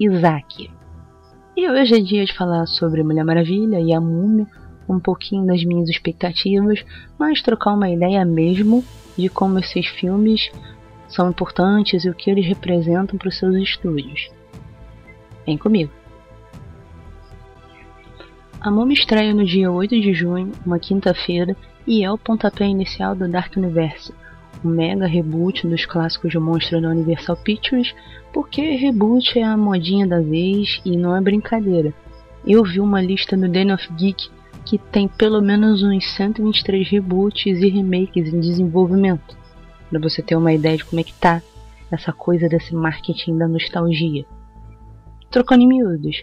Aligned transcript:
Isaac. 0.00 0.68
E 1.56 1.70
hoje 1.70 1.94
é 1.94 2.00
dia 2.00 2.24
de 2.24 2.36
falar 2.36 2.66
sobre 2.66 3.04
Mulher 3.04 3.24
Maravilha 3.24 3.80
e 3.80 3.94
a 3.94 4.00
Múmia, 4.00 4.48
um 4.88 5.00
pouquinho 5.00 5.46
das 5.46 5.64
minhas 5.64 5.88
expectativas, 5.88 6.84
mas 7.18 7.42
trocar 7.42 7.74
uma 7.74 7.90
ideia 7.90 8.24
mesmo 8.24 8.84
de 9.16 9.28
como 9.28 9.58
esses 9.58 9.86
filmes 9.86 10.50
são 11.08 11.30
importantes 11.30 12.04
e 12.04 12.10
o 12.10 12.14
que 12.14 12.30
eles 12.30 12.46
representam 12.46 13.18
para 13.18 13.28
os 13.28 13.38
seus 13.38 13.54
estúdios. 13.56 14.28
Vem 15.44 15.56
comigo! 15.56 15.92
A 18.60 18.70
Múmia 18.70 18.94
estreia 18.94 19.32
no 19.32 19.44
dia 19.44 19.70
8 19.70 20.00
de 20.00 20.12
junho, 20.12 20.50
uma 20.64 20.78
quinta-feira, 20.78 21.56
e 21.86 22.02
é 22.02 22.10
o 22.10 22.18
pontapé 22.18 22.64
inicial 22.64 23.14
do 23.14 23.28
Dark 23.28 23.56
Universe, 23.56 24.12
um 24.64 24.70
mega 24.70 25.06
reboot 25.06 25.66
dos 25.68 25.86
clássicos 25.86 26.32
de 26.32 26.38
monstro 26.38 26.80
da 26.80 26.88
Universal 26.88 27.36
Pictures, 27.36 27.94
porque 28.32 28.62
reboot 28.74 29.38
é 29.38 29.44
a 29.44 29.56
modinha 29.56 30.06
da 30.06 30.20
vez 30.20 30.80
e 30.84 30.96
não 30.96 31.16
é 31.16 31.20
brincadeira. 31.20 31.94
Eu 32.44 32.64
vi 32.64 32.80
uma 32.80 33.00
lista 33.00 33.36
no 33.36 33.48
Den 33.48 33.72
of 33.72 33.92
Geek 33.92 34.28
que 34.66 34.76
tem 34.78 35.06
pelo 35.06 35.40
menos 35.40 35.82
uns 35.82 36.04
123 36.14 36.88
reboots 36.88 37.46
e 37.46 37.68
remakes 37.68 38.34
em 38.34 38.40
desenvolvimento, 38.40 39.38
para 39.88 40.00
você 40.00 40.20
ter 40.20 40.34
uma 40.34 40.52
ideia 40.52 40.76
de 40.76 40.84
como 40.84 41.00
é 41.00 41.04
que 41.04 41.14
tá 41.14 41.40
essa 41.90 42.12
coisa 42.12 42.48
desse 42.48 42.74
marketing 42.74 43.38
da 43.38 43.46
nostalgia. 43.46 44.26
Trocando 45.30 45.62
em 45.62 45.68
miúdos, 45.68 46.20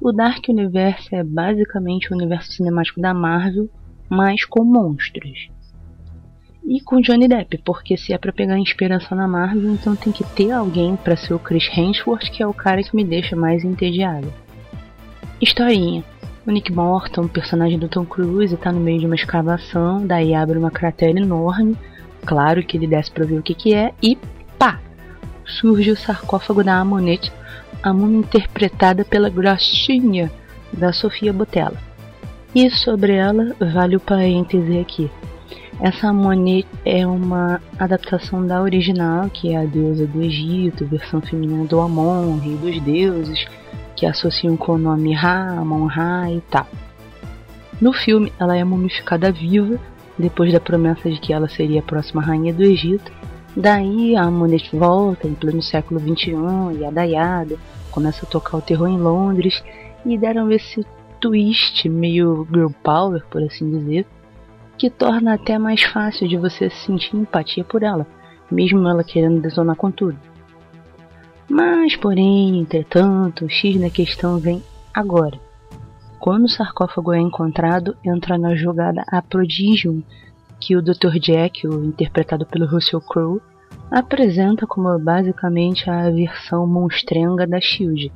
o 0.00 0.12
Dark 0.12 0.48
Universe 0.48 1.14
é 1.14 1.22
basicamente 1.22 2.10
o 2.10 2.16
universo 2.16 2.52
cinemático 2.52 3.00
da 3.00 3.12
Marvel, 3.12 3.68
mas 4.08 4.44
com 4.44 4.64
monstros. 4.64 5.50
E 6.66 6.80
com 6.80 7.00
Johnny 7.02 7.28
Depp, 7.28 7.58
porque 7.58 7.98
se 7.98 8.14
é 8.14 8.18
para 8.18 8.32
pegar 8.32 8.58
inspiração 8.58 9.18
na 9.18 9.28
Marvel, 9.28 9.70
então 9.74 9.94
tem 9.94 10.10
que 10.10 10.24
ter 10.24 10.50
alguém 10.50 10.96
para 10.96 11.16
ser 11.16 11.34
o 11.34 11.38
Chris 11.38 11.68
Hemsworth, 11.76 12.30
que 12.30 12.42
é 12.42 12.46
o 12.46 12.54
cara 12.54 12.82
que 12.82 12.96
me 12.96 13.04
deixa 13.04 13.36
mais 13.36 13.62
entediado. 13.62 14.32
Historinha. 15.40 16.02
O 16.46 16.50
Nick 16.50 16.70
Morton, 16.70 17.26
personagem 17.26 17.78
do 17.78 17.88
Tom 17.88 18.04
Cruise, 18.04 18.54
está 18.54 18.70
no 18.70 18.78
meio 18.78 19.00
de 19.00 19.06
uma 19.06 19.14
escavação, 19.14 20.06
daí 20.06 20.34
abre 20.34 20.58
uma 20.58 20.70
cratera 20.70 21.18
enorme, 21.18 21.74
claro 22.26 22.62
que 22.62 22.76
ele 22.76 22.86
desce 22.86 23.10
para 23.10 23.24
ver 23.24 23.38
o 23.38 23.42
que, 23.42 23.54
que 23.54 23.72
é, 23.72 23.94
e 24.02 24.18
pá! 24.58 24.78
Surge 25.46 25.90
o 25.90 25.96
sarcófago 25.96 26.62
da 26.62 26.78
Amonete, 26.78 27.32
a 27.82 27.94
múmia 27.94 28.18
interpretada 28.18 29.06
pela 29.06 29.30
gracinha 29.30 30.30
da 30.70 30.92
Sofia 30.92 31.32
Botella. 31.32 31.78
E 32.54 32.68
sobre 32.70 33.14
ela, 33.14 33.56
vale 33.72 33.96
o 33.96 34.00
parêntese 34.00 34.78
aqui. 34.78 35.10
Essa 35.80 36.08
Amonete 36.08 36.68
é 36.84 37.06
uma 37.06 37.58
adaptação 37.78 38.46
da 38.46 38.60
original, 38.60 39.30
que 39.30 39.54
é 39.54 39.56
a 39.56 39.64
deusa 39.64 40.06
do 40.06 40.20
Egito, 40.20 40.84
versão 40.84 41.22
feminina 41.22 41.64
do 41.64 41.80
Amon, 41.80 42.36
rei 42.36 42.56
dos 42.56 42.78
deuses, 42.82 43.46
que 43.96 44.06
associam 44.06 44.56
com 44.56 44.72
o 44.72 44.78
nome 44.78 45.12
Ra, 45.12 45.58
Amon-Ra 45.58 46.30
e 46.30 46.40
tal. 46.42 46.66
No 47.80 47.92
filme, 47.92 48.32
ela 48.38 48.56
é 48.56 48.64
mumificada 48.64 49.32
viva, 49.32 49.78
depois 50.18 50.52
da 50.52 50.60
promessa 50.60 51.10
de 51.10 51.18
que 51.18 51.32
ela 51.32 51.48
seria 51.48 51.80
a 51.80 51.82
próxima 51.82 52.22
rainha 52.22 52.52
do 52.52 52.62
Egito. 52.62 53.12
Daí 53.56 54.16
a 54.16 54.22
Amonet 54.22 54.74
volta 54.76 55.28
em 55.28 55.34
pleno 55.34 55.62
século 55.62 56.00
XXI, 56.00 56.80
yada 56.80 57.04
yada, 57.04 57.56
começa 57.90 58.24
a 58.24 58.28
tocar 58.28 58.58
o 58.58 58.62
terror 58.62 58.88
em 58.88 58.98
Londres, 58.98 59.62
e 60.04 60.18
deram 60.18 60.50
esse 60.50 60.84
twist 61.20 61.88
meio 61.88 62.46
girl 62.52 62.70
power, 62.82 63.24
por 63.30 63.42
assim 63.42 63.70
dizer, 63.70 64.06
que 64.76 64.90
torna 64.90 65.34
até 65.34 65.58
mais 65.58 65.82
fácil 65.82 66.28
de 66.28 66.36
você 66.36 66.68
sentir 66.68 67.16
empatia 67.16 67.64
por 67.64 67.82
ela, 67.82 68.06
mesmo 68.50 68.86
ela 68.88 69.04
querendo 69.04 69.40
desonar 69.40 69.76
com 69.76 69.90
tudo. 69.90 70.18
Mas, 71.48 71.96
porém, 71.96 72.58
entretanto, 72.60 73.44
o 73.44 73.50
X 73.50 73.80
da 73.80 73.90
questão 73.90 74.38
vem 74.38 74.62
agora. 74.92 75.38
Quando 76.18 76.44
o 76.44 76.48
sarcófago 76.48 77.12
é 77.12 77.20
encontrado, 77.20 77.96
entra 78.02 78.38
na 78.38 78.54
jogada 78.54 79.04
a 79.08 79.20
Prodigium, 79.20 80.02
que 80.58 80.74
o 80.74 80.82
Dr. 80.82 81.18
Jack, 81.20 81.66
interpretado 81.66 82.46
pelo 82.46 82.66
Russell 82.66 83.00
Crowe, 83.02 83.42
apresenta 83.90 84.66
como 84.66 84.98
basicamente 84.98 85.88
a 85.90 86.10
versão 86.10 86.66
monstrenga 86.66 87.46
da 87.46 87.60
Shield. 87.60 88.10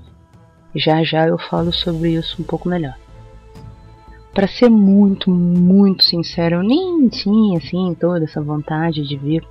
Já 0.74 1.02
já 1.02 1.26
eu 1.26 1.36
falo 1.38 1.72
sobre 1.72 2.14
isso 2.14 2.40
um 2.40 2.44
pouco 2.44 2.68
melhor. 2.68 2.96
Para 4.32 4.46
ser 4.46 4.70
muito, 4.70 5.30
muito 5.30 6.04
sincero, 6.04 6.56
eu 6.56 6.62
nem 6.62 7.08
tinha 7.08 7.58
assim 7.58 7.94
toda 7.94 8.24
essa 8.24 8.40
vontade 8.40 9.06
de 9.06 9.16
ver 9.16 9.44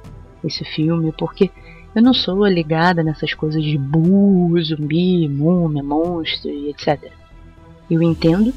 esse 0.43 0.63
filme, 0.63 1.11
porque 1.11 1.51
eu 1.97 2.03
não 2.03 2.13
sou 2.13 2.45
ligada 2.45 3.01
nessas 3.01 3.33
coisas 3.33 3.63
de 3.63 3.75
bu, 3.75 4.53
zumbi, 4.61 5.27
múmia, 5.27 5.81
monstro 5.81 6.47
e 6.47 6.69
etc. 6.69 7.11
Eu 7.89 8.03
entendo 8.03 8.53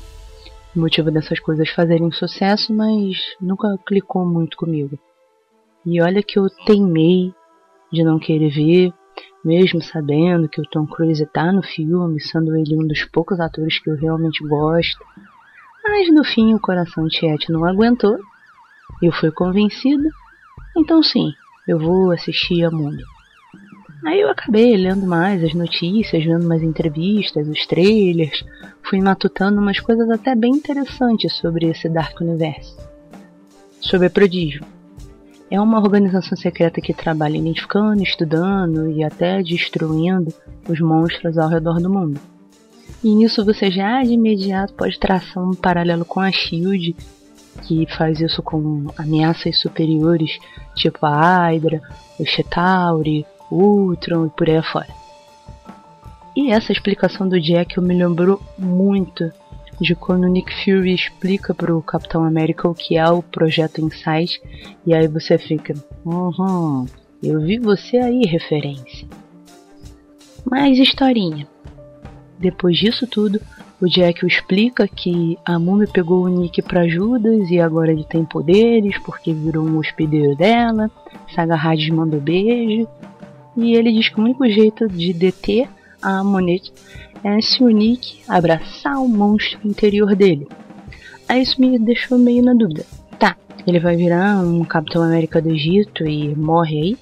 o 0.76 0.80
motivo 0.80 1.10
dessas 1.10 1.40
coisas 1.40 1.70
fazerem 1.70 2.12
sucesso, 2.12 2.70
mas 2.70 3.16
nunca 3.40 3.78
clicou 3.86 4.26
muito 4.26 4.58
comigo. 4.58 4.98
E 5.86 6.02
olha 6.02 6.22
que 6.22 6.38
eu 6.38 6.50
teimei 6.66 7.32
de 7.90 8.04
não 8.04 8.18
querer 8.18 8.50
ver, 8.50 8.92
mesmo 9.42 9.80
sabendo 9.80 10.46
que 10.46 10.60
o 10.60 10.68
Tom 10.70 10.86
Cruise 10.86 11.24
tá 11.32 11.50
no 11.50 11.62
filme, 11.62 12.20
sendo 12.20 12.54
ele 12.54 12.76
um 12.76 12.86
dos 12.86 13.06
poucos 13.06 13.40
atores 13.40 13.78
que 13.78 13.88
eu 13.88 13.96
realmente 13.96 14.46
gosto. 14.46 15.02
Mas 15.82 16.12
no 16.12 16.24
fim 16.24 16.52
o 16.52 16.60
coração 16.60 17.08
Tiete 17.08 17.50
não 17.50 17.64
aguentou, 17.64 18.18
eu 19.02 19.10
fui 19.12 19.30
convencida, 19.30 20.10
então 20.76 21.02
sim, 21.02 21.32
eu 21.66 21.78
vou 21.78 22.10
assistir 22.10 22.62
a 22.64 22.70
Múmia. 22.70 23.19
Aí 24.04 24.20
eu 24.20 24.30
acabei 24.30 24.76
lendo 24.76 25.06
mais 25.06 25.44
as 25.44 25.52
notícias, 25.52 26.24
vendo 26.24 26.48
mais 26.48 26.62
entrevistas, 26.62 27.46
os 27.46 27.66
trailers, 27.66 28.44
fui 28.82 28.98
matutando 29.00 29.60
umas 29.60 29.78
coisas 29.78 30.08
até 30.10 30.34
bem 30.34 30.52
interessantes 30.52 31.34
sobre 31.34 31.66
esse 31.66 31.88
Dark 31.88 32.18
Universe. 32.20 32.74
Sobre 33.80 34.06
a 34.06 34.10
Prodígio. 34.10 34.64
É 35.50 35.60
uma 35.60 35.80
organização 35.80 36.36
secreta 36.36 36.80
que 36.80 36.94
trabalha 36.94 37.36
identificando, 37.36 38.02
estudando 38.02 38.90
e 38.90 39.04
até 39.04 39.42
destruindo 39.42 40.32
os 40.68 40.80
monstros 40.80 41.36
ao 41.36 41.48
redor 41.48 41.80
do 41.80 41.90
mundo. 41.90 42.20
E 43.02 43.14
nisso 43.14 43.44
você 43.44 43.70
já 43.70 44.02
de 44.02 44.12
imediato 44.12 44.72
pode 44.74 44.98
traçar 44.98 45.42
um 45.42 45.54
paralelo 45.54 46.04
com 46.04 46.20
a 46.20 46.30
SHIELD, 46.30 46.94
que 47.62 47.86
faz 47.96 48.20
isso 48.20 48.42
com 48.42 48.86
ameaças 48.96 49.58
superiores, 49.58 50.38
tipo 50.74 51.04
a 51.04 51.48
Hydra, 51.48 51.82
o 52.18 52.24
Chitauri, 52.24 53.26
Ultron 53.50 54.26
e 54.26 54.30
por 54.30 54.48
aí 54.48 54.56
afora. 54.56 54.88
E 56.36 56.52
essa 56.52 56.72
explicação 56.72 57.28
do 57.28 57.40
Jack 57.40 57.80
me 57.80 57.94
lembrou 57.94 58.40
muito 58.58 59.30
de 59.80 59.94
quando 59.94 60.28
Nick 60.28 60.52
Fury 60.64 60.94
explica 60.94 61.54
para 61.54 61.74
o 61.74 61.82
Capitão 61.82 62.24
América 62.24 62.68
o 62.68 62.74
que 62.74 62.96
é 62.96 63.08
o 63.08 63.22
Projeto 63.22 63.80
Insight, 63.80 64.40
e 64.86 64.94
aí 64.94 65.08
você 65.08 65.38
fica, 65.38 65.74
uhum, 66.04 66.86
eu 67.22 67.40
vi 67.40 67.58
você 67.58 67.96
aí, 67.96 68.22
referência. 68.26 69.08
Mas 70.44 70.78
historinha. 70.78 71.46
Depois 72.38 72.76
disso 72.76 73.06
tudo, 73.06 73.40
o 73.80 73.86
Jack 73.86 74.26
explica 74.26 74.86
que 74.86 75.38
a 75.44 75.58
Múmia 75.58 75.88
pegou 75.88 76.24
o 76.24 76.28
Nick 76.28 76.62
para 76.62 76.86
Judas 76.86 77.50
e 77.50 77.58
agora 77.58 77.92
ele 77.92 78.04
tem 78.04 78.24
poderes 78.24 78.98
porque 78.98 79.32
virou 79.32 79.66
um 79.66 79.78
hospedeiro 79.78 80.36
dela. 80.36 80.90
Saga 81.34 81.54
Hades 81.54 81.88
mandou 81.90 82.20
beijo 82.20 82.86
e 83.56 83.74
ele 83.74 83.92
diz 83.92 84.08
que 84.08 84.20
o 84.20 84.24
único 84.24 84.48
jeito 84.48 84.88
de 84.88 85.12
deter 85.12 85.68
a 86.02 86.24
Monet 86.24 86.72
é 87.22 87.40
se 87.40 87.62
o 87.62 87.68
Nick 87.68 88.22
abraçar 88.28 88.98
o 88.98 89.08
monstro 89.08 89.60
interior 89.64 90.14
dele. 90.16 90.48
Aí 91.28 91.42
isso 91.42 91.60
me 91.60 91.78
deixou 91.78 92.18
meio 92.18 92.42
na 92.42 92.54
dúvida. 92.54 92.84
Tá, 93.18 93.36
Ele 93.66 93.78
vai 93.78 93.96
virar 93.96 94.38
um 94.42 94.64
Capitão 94.64 95.02
América 95.02 95.40
do 95.40 95.50
Egito 95.50 96.06
e 96.06 96.34
morre 96.34 96.80
aí? 96.80 96.98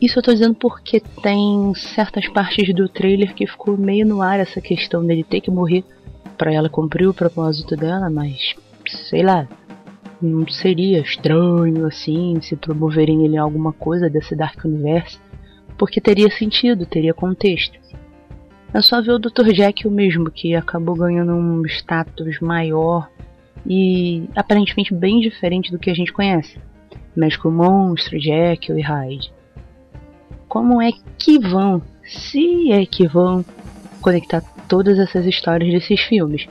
Isso 0.00 0.18
eu 0.18 0.22
tô 0.22 0.32
dizendo 0.32 0.54
porque 0.54 1.00
tem 1.22 1.72
certas 1.74 2.28
partes 2.28 2.74
do 2.74 2.86
trailer 2.88 3.34
que 3.34 3.46
ficou 3.46 3.78
meio 3.78 4.06
no 4.06 4.20
ar 4.20 4.38
essa 4.38 4.60
questão 4.60 5.04
dele 5.04 5.24
ter 5.24 5.40
que 5.40 5.50
morrer 5.50 5.82
para 6.36 6.52
ela 6.52 6.68
cumprir 6.68 7.08
o 7.08 7.14
propósito 7.14 7.74
dela, 7.74 8.10
mas 8.10 8.54
sei 9.08 9.22
lá, 9.22 9.48
não 10.20 10.46
seria 10.48 11.00
estranho 11.00 11.86
assim 11.86 12.40
se 12.40 12.56
promoverem 12.56 13.24
ele 13.24 13.36
alguma 13.36 13.72
coisa 13.72 14.08
desse 14.08 14.34
Dark 14.34 14.64
Universe, 14.64 15.18
porque 15.76 16.00
teria 16.00 16.30
sentido, 16.30 16.86
teria 16.86 17.12
contexto. 17.12 17.78
É 18.72 18.82
só 18.82 19.00
ver 19.00 19.12
o 19.12 19.18
Dr. 19.18 19.52
Jack 19.52 19.86
o 19.86 19.90
mesmo, 19.90 20.30
que 20.30 20.54
acabou 20.54 20.96
ganhando 20.96 21.32
um 21.32 21.64
status 21.66 22.40
maior 22.40 23.08
e 23.64 24.28
aparentemente 24.34 24.94
bem 24.94 25.20
diferente 25.20 25.70
do 25.70 25.78
que 25.78 25.90
a 25.90 25.94
gente 25.94 26.12
conhece. 26.12 26.58
Médico 27.14 27.50
Monstro, 27.50 28.18
Jekyll 28.18 28.78
e 28.78 28.82
Hyde. 28.82 29.32
Como 30.48 30.80
é 30.80 30.90
que 31.18 31.38
vão, 31.38 31.82
se 32.04 32.70
é 32.70 32.84
que 32.84 33.06
vão, 33.06 33.44
conectar 34.00 34.42
todas 34.68 34.98
essas 34.98 35.26
histórias 35.26 35.72
desses 35.72 36.00
filmes? 36.02 36.46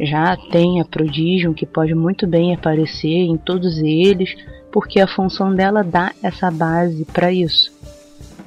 Já 0.00 0.36
tem 0.36 0.80
a 0.80 0.84
Prodigium, 0.84 1.52
que 1.52 1.66
pode 1.66 1.94
muito 1.94 2.26
bem 2.26 2.54
aparecer 2.54 3.08
em 3.08 3.36
todos 3.36 3.78
eles, 3.78 4.34
porque 4.70 5.00
a 5.00 5.08
função 5.08 5.54
dela 5.54 5.82
dá 5.82 6.12
essa 6.22 6.50
base 6.50 7.04
para 7.04 7.32
isso. 7.32 7.72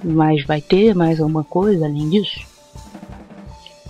Mas 0.04 0.46
vai 0.46 0.62
ter 0.62 0.96
mais 0.96 1.20
alguma 1.20 1.44
coisa 1.44 1.86
além 1.86 2.10
disso? 2.10 2.52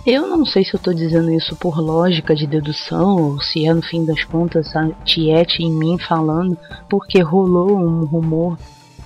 Eu 0.04 0.26
não 0.26 0.44
sei 0.44 0.64
se 0.64 0.74
eu 0.74 0.78
estou 0.78 0.92
dizendo 0.92 1.30
isso 1.30 1.54
por 1.54 1.78
lógica 1.78 2.34
de 2.34 2.44
dedução 2.44 3.22
ou 3.22 3.40
se 3.40 3.64
é 3.64 3.72
no 3.72 3.82
fim 3.82 4.04
das 4.04 4.24
contas 4.24 4.74
a 4.74 4.88
Tiete 5.04 5.62
em 5.62 5.72
mim 5.72 5.96
falando, 5.96 6.58
porque 6.90 7.20
rolou 7.20 7.78
um 7.78 8.04
rumor 8.04 8.58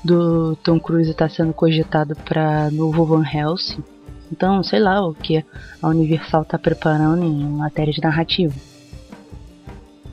do 0.02 0.56
Tom 0.56 0.81
Cruise 0.81 1.11
estar 1.11 1.29
tá 1.29 1.35
sendo 1.35 1.52
cogitado 1.52 2.17
para 2.17 2.70
novo 2.70 3.05
Van 3.05 3.25
Helsing. 3.31 3.85
Então, 4.31 4.62
sei 4.62 4.81
lá 4.81 5.06
o 5.06 5.14
que 5.14 5.44
a 5.82 5.88
Universal 5.88 6.43
está 6.43 6.58
preparando 6.58 7.25
em 7.25 7.44
matéria 7.44 7.93
de 7.93 8.02
narrativa. 8.02 8.55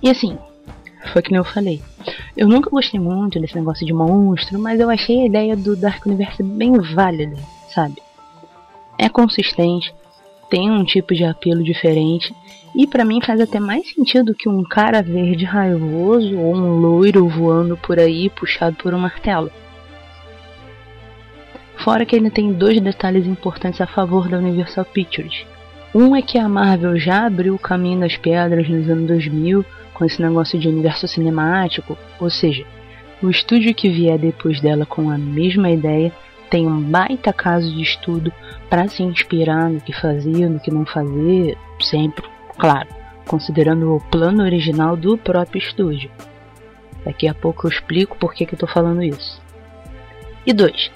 E 0.02 0.10
assim, 0.10 0.38
foi 1.12 1.22
que 1.22 1.32
nem 1.32 1.38
eu 1.38 1.44
falei. 1.44 1.82
Eu 2.36 2.48
nunca 2.48 2.70
gostei 2.70 3.00
muito 3.00 3.40
desse 3.40 3.56
negócio 3.56 3.86
de 3.86 3.94
monstro, 3.94 4.60
mas 4.60 4.80
eu 4.80 4.90
achei 4.90 5.22
a 5.22 5.26
ideia 5.26 5.56
do 5.56 5.76
Dark 5.76 6.06
Universe 6.06 6.44
bem 6.44 6.74
válida, 6.80 7.38
sabe? 7.74 8.02
É 8.98 9.10
consistente, 9.10 9.94
tem 10.50 10.70
um 10.70 10.84
tipo 10.84 11.16
de 11.16 11.24
apelo 11.24 11.64
diferente 11.64 12.34
e 12.76 12.86
para 12.86 13.06
mim 13.06 13.22
faz 13.22 13.40
até 13.40 13.60
mais 13.60 13.94
sentido 13.94 14.36
que 14.36 14.50
um 14.50 14.64
cara 14.64 15.02
verde 15.02 15.46
raivoso 15.46 16.38
ou 16.38 16.56
um 16.56 16.80
loiro 16.80 17.28
voando 17.28 17.78
por 17.78 18.00
aí 18.00 18.30
puxado 18.30 18.76
por 18.76 18.94
um 18.94 19.00
martelo. 19.00 19.52
Fora 21.84 22.06
que 22.06 22.16
ele 22.16 22.30
tem 22.30 22.54
dois 22.54 22.80
detalhes 22.80 23.28
importantes 23.28 23.82
a 23.82 23.86
favor 23.86 24.30
da 24.30 24.38
Universal 24.38 24.86
Pictures. 24.86 25.46
Um 25.94 26.16
é 26.16 26.22
que 26.22 26.38
a 26.38 26.48
Marvel 26.48 26.98
já 26.98 27.26
abriu 27.26 27.56
o 27.56 27.60
caminho 27.60 28.00
das 28.00 28.16
pedras 28.16 28.70
nos 28.70 28.90
anos 28.90 29.06
2000 29.06 29.66
com 29.94 30.06
esse 30.06 30.22
negócio 30.22 30.58
de 30.58 30.70
universo 30.70 31.10
cinemático, 31.10 31.98
ou 32.22 32.30
seja, 32.30 32.66
o 33.22 33.30
estúdio 33.30 33.76
que 33.76 33.90
vier 33.90 34.18
depois 34.18 34.62
dela 34.62 34.86
com 34.86 35.10
a 35.10 35.18
mesma 35.18 35.70
ideia 35.70 36.14
tem 36.50 36.66
um 36.66 36.82
baita 36.82 37.34
caso 37.34 37.70
de 37.76 37.82
estudo 37.82 38.32
para 38.70 38.88
se 38.88 39.04
inspirar 39.04 39.70
no 39.70 39.82
que 39.82 39.92
fazia, 39.92 40.48
no 40.48 40.62
que 40.62 40.72
não 40.72 40.86
fazer, 40.86 41.58
sempre, 41.82 42.26
claro, 42.58 42.88
considerando 43.28 43.94
o 43.94 44.00
plano 44.00 44.42
original 44.42 44.96
do 44.96 45.18
próprio 45.18 45.60
estúdio. 45.60 46.10
Daqui 47.04 47.28
a 47.28 47.34
pouco 47.34 47.68
eu 47.68 47.72
explico 47.72 48.18
por 48.18 48.34
que, 48.34 48.46
que 48.46 48.54
eu 48.54 48.56
estou 48.56 48.70
falando 48.70 49.04
isso. 49.04 49.42
E 50.46 50.54
dois, 50.54 50.90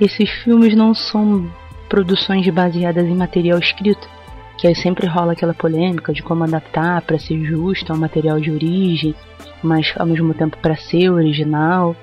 esses 0.00 0.28
filmes 0.28 0.74
não 0.74 0.94
são 0.94 1.50
produções 1.88 2.48
baseadas 2.48 3.04
em 3.06 3.14
material 3.14 3.58
escrito, 3.58 4.08
que 4.56 4.66
aí 4.66 4.74
sempre 4.74 5.06
rola 5.06 5.32
aquela 5.32 5.54
polêmica 5.54 6.12
de 6.12 6.22
como 6.22 6.44
adaptar 6.44 7.02
para 7.02 7.18
ser 7.18 7.42
justo 7.44 7.92
ao 7.92 7.98
material 7.98 8.38
de 8.40 8.50
origem, 8.50 9.14
mas 9.62 9.92
ao 9.96 10.06
mesmo 10.06 10.32
tempo 10.34 10.56
para 10.58 10.76
ser 10.76 11.10
original. 11.10 11.96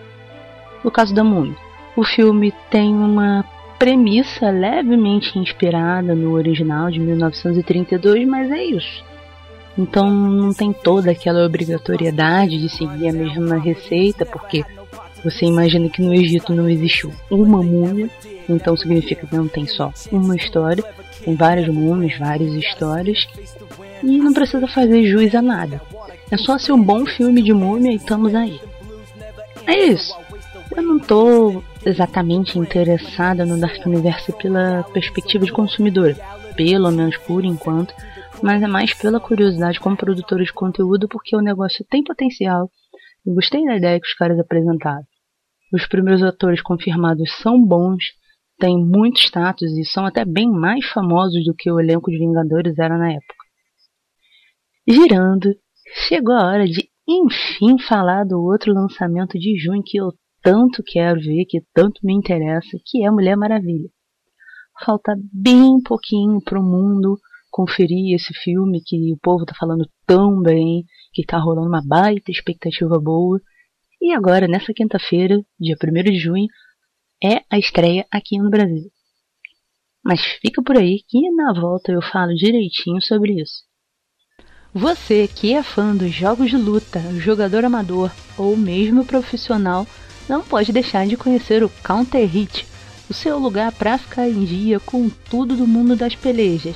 No 0.83 0.91
caso 0.91 1.13
da 1.13 1.23
Múmia, 1.23 1.55
o 1.95 2.03
filme 2.03 2.53
tem 2.69 2.93
uma 2.93 3.45
premissa 3.79 4.49
levemente 4.49 5.37
inspirada 5.37 6.15
no 6.15 6.33
original 6.33 6.89
de 6.89 6.99
1932, 6.99 8.27
mas 8.27 8.51
é 8.51 8.63
isso. 8.63 9.05
Então 9.77 10.09
não 10.09 10.53
tem 10.53 10.73
toda 10.73 11.11
aquela 11.11 11.45
obrigatoriedade 11.45 12.57
de 12.57 12.69
seguir 12.69 13.09
a 13.09 13.13
mesma 13.13 13.57
receita, 13.57 14.25
porque 14.25 14.65
você 15.29 15.45
imagina 15.45 15.89
que 15.89 16.01
no 16.01 16.13
Egito 16.13 16.53
não 16.53 16.69
existiu 16.69 17.11
uma 17.29 17.61
múmia, 17.61 18.09
então 18.47 18.77
significa 18.77 19.27
que 19.27 19.35
não 19.35 19.47
tem 19.47 19.67
só 19.67 19.91
uma 20.09 20.35
história, 20.35 20.83
tem 21.23 21.35
várias 21.35 21.67
múmias, 21.67 22.17
várias 22.17 22.53
histórias, 22.53 23.27
e 24.01 24.17
não 24.19 24.33
precisa 24.33 24.65
fazer 24.67 25.05
juiz 25.05 25.35
a 25.35 25.41
nada. 25.41 25.81
É 26.31 26.37
só 26.37 26.57
ser 26.57 26.71
um 26.71 26.81
bom 26.81 27.05
filme 27.05 27.41
de 27.41 27.53
múmia 27.53 27.91
e 27.91 27.95
estamos 27.95 28.33
aí. 28.33 28.59
É 29.65 29.75
isso. 29.87 30.15
Eu 30.73 30.81
não 30.81 30.97
tô 30.97 31.61
exatamente 31.85 32.57
interessada 32.57 33.45
no 33.45 33.59
Dark 33.59 33.85
Universe 33.85 34.31
pela 34.33 34.83
perspectiva 34.93 35.43
de 35.43 35.51
consumidora, 35.51 36.15
pelo 36.55 36.89
menos 36.91 37.17
por 37.17 37.43
enquanto, 37.43 37.93
mas 38.41 38.61
é 38.61 38.67
mais 38.67 38.93
pela 38.93 39.19
curiosidade 39.19 39.79
como 39.79 39.97
produtora 39.97 40.43
de 40.43 40.53
conteúdo, 40.53 41.07
porque 41.09 41.35
o 41.35 41.41
negócio 41.41 41.85
tem 41.89 42.01
potencial. 42.01 42.71
Eu 43.25 43.33
gostei 43.33 43.65
da 43.65 43.75
ideia 43.75 43.99
que 43.99 44.07
os 44.07 44.13
caras 44.13 44.39
apresentaram. 44.39 45.03
Os 45.73 45.87
primeiros 45.87 46.23
atores 46.23 46.61
confirmados 46.61 47.31
são 47.41 47.63
bons, 47.63 48.03
têm 48.57 48.77
muito 48.77 49.19
status 49.19 49.71
e 49.77 49.83
são 49.83 50.05
até 50.05 50.23
bem 50.23 50.49
mais 50.49 50.85
famosos 50.87 51.43
do 51.45 51.53
que 51.53 51.71
o 51.71 51.79
elenco 51.79 52.09
de 52.09 52.17
Vingadores 52.17 52.77
era 52.79 52.97
na 52.97 53.11
época. 53.11 53.35
Girando, 54.87 55.53
chegou 56.07 56.35
a 56.35 56.47
hora 56.47 56.65
de 56.65 56.89
enfim 57.07 57.79
falar 57.79 58.25
do 58.25 58.41
outro 58.41 58.73
lançamento 58.73 59.37
de 59.37 59.57
junho 59.57 59.81
que 59.85 59.97
eu 59.97 60.11
tanto 60.41 60.83
quero 60.85 61.19
ver, 61.19 61.45
que 61.45 61.61
tanto 61.73 61.99
me 62.03 62.13
interessa, 62.13 62.77
que 62.85 63.05
é 63.05 63.11
Mulher 63.11 63.35
Maravilha. 63.35 63.89
Falta 64.85 65.15
bem 65.33 65.81
pouquinho 65.83 66.41
para 66.41 66.59
o 66.59 66.63
mundo 66.63 67.17
conferir 67.49 68.15
esse 68.15 68.33
filme 68.33 68.81
que 68.85 69.11
o 69.11 69.17
povo 69.21 69.43
está 69.43 69.55
falando 69.55 69.89
tão 70.05 70.41
bem, 70.41 70.85
que 71.13 71.21
está 71.21 71.37
rolando 71.37 71.67
uma 71.67 71.81
baita 71.85 72.31
expectativa 72.31 72.99
boa. 72.99 73.41
E 73.99 74.13
agora, 74.13 74.47
nessa 74.47 74.73
quinta-feira, 74.73 75.43
dia 75.59 75.75
1 75.75 76.03
de 76.03 76.19
junho, 76.19 76.47
é 77.23 77.41
a 77.49 77.57
estreia 77.57 78.05
aqui 78.11 78.37
no 78.37 78.49
Brasil. 78.49 78.91
Mas 80.03 80.21
fica 80.41 80.61
por 80.61 80.77
aí 80.77 81.01
que 81.07 81.29
na 81.31 81.51
volta 81.51 81.91
eu 81.91 82.01
falo 82.01 82.35
direitinho 82.35 83.01
sobre 83.01 83.41
isso. 83.41 83.65
Você 84.73 85.27
que 85.27 85.53
é 85.53 85.63
fã 85.63 85.95
dos 85.95 86.13
jogos 86.13 86.51
de 86.51 86.57
luta, 86.57 86.99
jogador 87.19 87.65
amador 87.65 88.11
ou 88.37 88.55
mesmo 88.55 89.03
profissional, 89.03 89.87
não 90.29 90.43
pode 90.43 90.71
deixar 90.71 91.07
de 91.07 91.17
conhecer 91.17 91.63
o 91.63 91.69
Counter 91.83 92.27
Hit, 92.27 92.67
o 93.09 93.13
seu 93.13 93.39
lugar 93.39 93.71
para 93.71 93.97
ficar 93.97 94.29
em 94.29 94.45
dia 94.45 94.79
com 94.79 95.09
tudo 95.09 95.55
do 95.55 95.65
mundo 95.65 95.95
das 95.95 96.15
pelejas. 96.15 96.75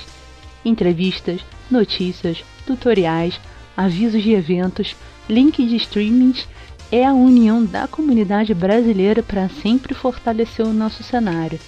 Entrevistas, 0.64 1.40
notícias, 1.70 2.44
tutoriais, 2.66 3.40
avisos 3.76 4.22
de 4.22 4.32
eventos, 4.32 4.96
links 5.28 5.68
de 5.68 5.76
streamings 5.76 6.48
é 6.92 7.06
a 7.06 7.14
união 7.14 7.64
da 7.64 7.88
comunidade 7.88 8.52
brasileira 8.52 9.22
para 9.22 9.48
sempre 9.48 9.94
fortalecer 9.94 10.66
o 10.66 10.74
nosso 10.74 11.02
cenário. 11.02 11.58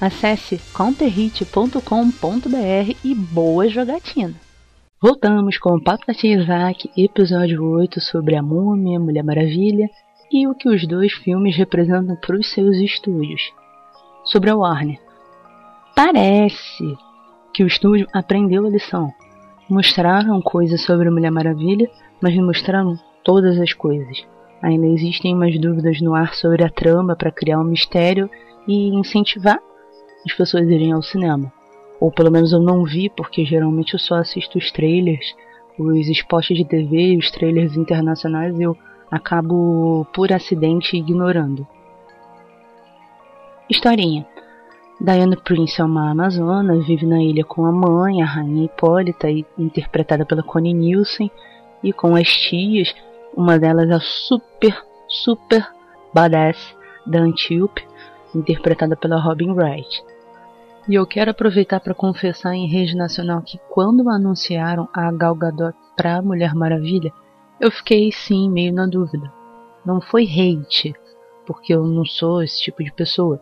Acesse 0.00 0.60
counterhit.com.br 0.72 2.96
e 3.02 3.12
boa 3.12 3.68
jogatina! 3.68 4.34
Voltamos 5.02 5.58
com 5.58 5.74
o 5.74 5.82
Papo 5.82 6.06
da 6.06 6.14
Tia 6.14 6.40
Isaac, 6.40 6.88
episódio 6.96 7.64
8 7.64 8.00
sobre 8.00 8.36
a 8.36 8.42
Múmia, 8.42 9.00
Mulher 9.00 9.24
Maravilha 9.24 9.88
e 10.30 10.46
o 10.46 10.54
que 10.54 10.68
os 10.68 10.86
dois 10.86 11.12
filmes 11.12 11.56
representam 11.56 12.14
para 12.14 12.36
os 12.36 12.52
seus 12.52 12.76
estúdios. 12.76 13.42
Sobre 14.24 14.50
a 14.50 14.56
Warner. 14.56 15.00
Parece 15.96 16.96
que 17.52 17.64
o 17.64 17.66
estúdio 17.66 18.06
aprendeu 18.14 18.64
a 18.64 18.70
lição. 18.70 19.12
Mostraram 19.68 20.40
coisas 20.40 20.84
sobre 20.84 21.08
a 21.08 21.10
Mulher 21.10 21.32
Maravilha, 21.32 21.90
mas 22.22 22.36
não 22.36 22.46
mostraram 22.46 22.96
todas 23.28 23.60
as 23.60 23.74
coisas. 23.74 24.26
Ainda 24.62 24.86
existem 24.86 25.34
umas 25.34 25.60
dúvidas 25.60 26.00
no 26.00 26.14
ar 26.14 26.32
sobre 26.32 26.64
a 26.64 26.70
trama 26.70 27.14
para 27.14 27.30
criar 27.30 27.60
um 27.60 27.64
mistério 27.64 28.30
e 28.66 28.88
incentivar 28.88 29.58
as 30.24 30.32
pessoas 30.32 30.66
a 30.66 30.72
irem 30.72 30.92
ao 30.92 31.02
cinema. 31.02 31.52
Ou 32.00 32.10
pelo 32.10 32.30
menos 32.30 32.54
eu 32.54 32.58
não 32.58 32.84
vi, 32.84 33.10
porque 33.10 33.44
geralmente 33.44 33.92
eu 33.92 34.00
só 34.00 34.14
assisto 34.14 34.56
os 34.56 34.72
trailers, 34.72 35.36
os 35.78 36.08
spots 36.08 36.56
de 36.56 36.64
TV 36.64 37.18
os 37.18 37.30
trailers 37.30 37.76
internacionais 37.76 38.58
eu 38.58 38.74
acabo 39.10 40.06
por 40.14 40.32
acidente 40.32 40.96
ignorando. 40.96 41.66
Historinha. 43.68 44.26
Diana 44.98 45.36
Prince 45.36 45.82
é 45.82 45.84
uma 45.84 46.12
amazona, 46.12 46.80
vive 46.80 47.04
na 47.04 47.22
ilha 47.22 47.44
com 47.44 47.66
a 47.66 47.70
mãe, 47.70 48.22
a 48.22 48.26
rainha 48.26 48.64
Hipólita, 48.64 49.28
interpretada 49.58 50.24
pela 50.24 50.42
Connie 50.42 50.72
Nielsen, 50.72 51.30
e 51.84 51.92
com 51.92 52.16
as 52.16 52.26
tias, 52.26 52.92
uma 53.38 53.56
delas 53.56 53.88
a 53.88 54.00
super, 54.00 54.76
super 55.06 55.64
badass 56.12 56.74
da 57.06 57.20
Antíope, 57.20 57.86
interpretada 58.34 58.96
pela 58.96 59.20
Robin 59.20 59.52
Wright. 59.52 60.02
E 60.88 60.96
eu 60.96 61.06
quero 61.06 61.30
aproveitar 61.30 61.78
para 61.78 61.94
confessar 61.94 62.52
em 62.54 62.66
rede 62.66 62.96
nacional 62.96 63.40
que 63.40 63.60
quando 63.70 64.10
anunciaram 64.10 64.88
a 64.92 65.12
Gal 65.12 65.36
Gadot 65.36 65.78
para 65.96 66.20
Mulher 66.20 66.52
Maravilha, 66.52 67.12
eu 67.60 67.70
fiquei 67.70 68.10
sim 68.10 68.50
meio 68.50 68.74
na 68.74 68.86
dúvida. 68.86 69.32
Não 69.86 70.00
foi 70.00 70.24
hate, 70.24 70.92
porque 71.46 71.72
eu 71.72 71.84
não 71.84 72.04
sou 72.04 72.42
esse 72.42 72.60
tipo 72.60 72.82
de 72.82 72.92
pessoa. 72.92 73.40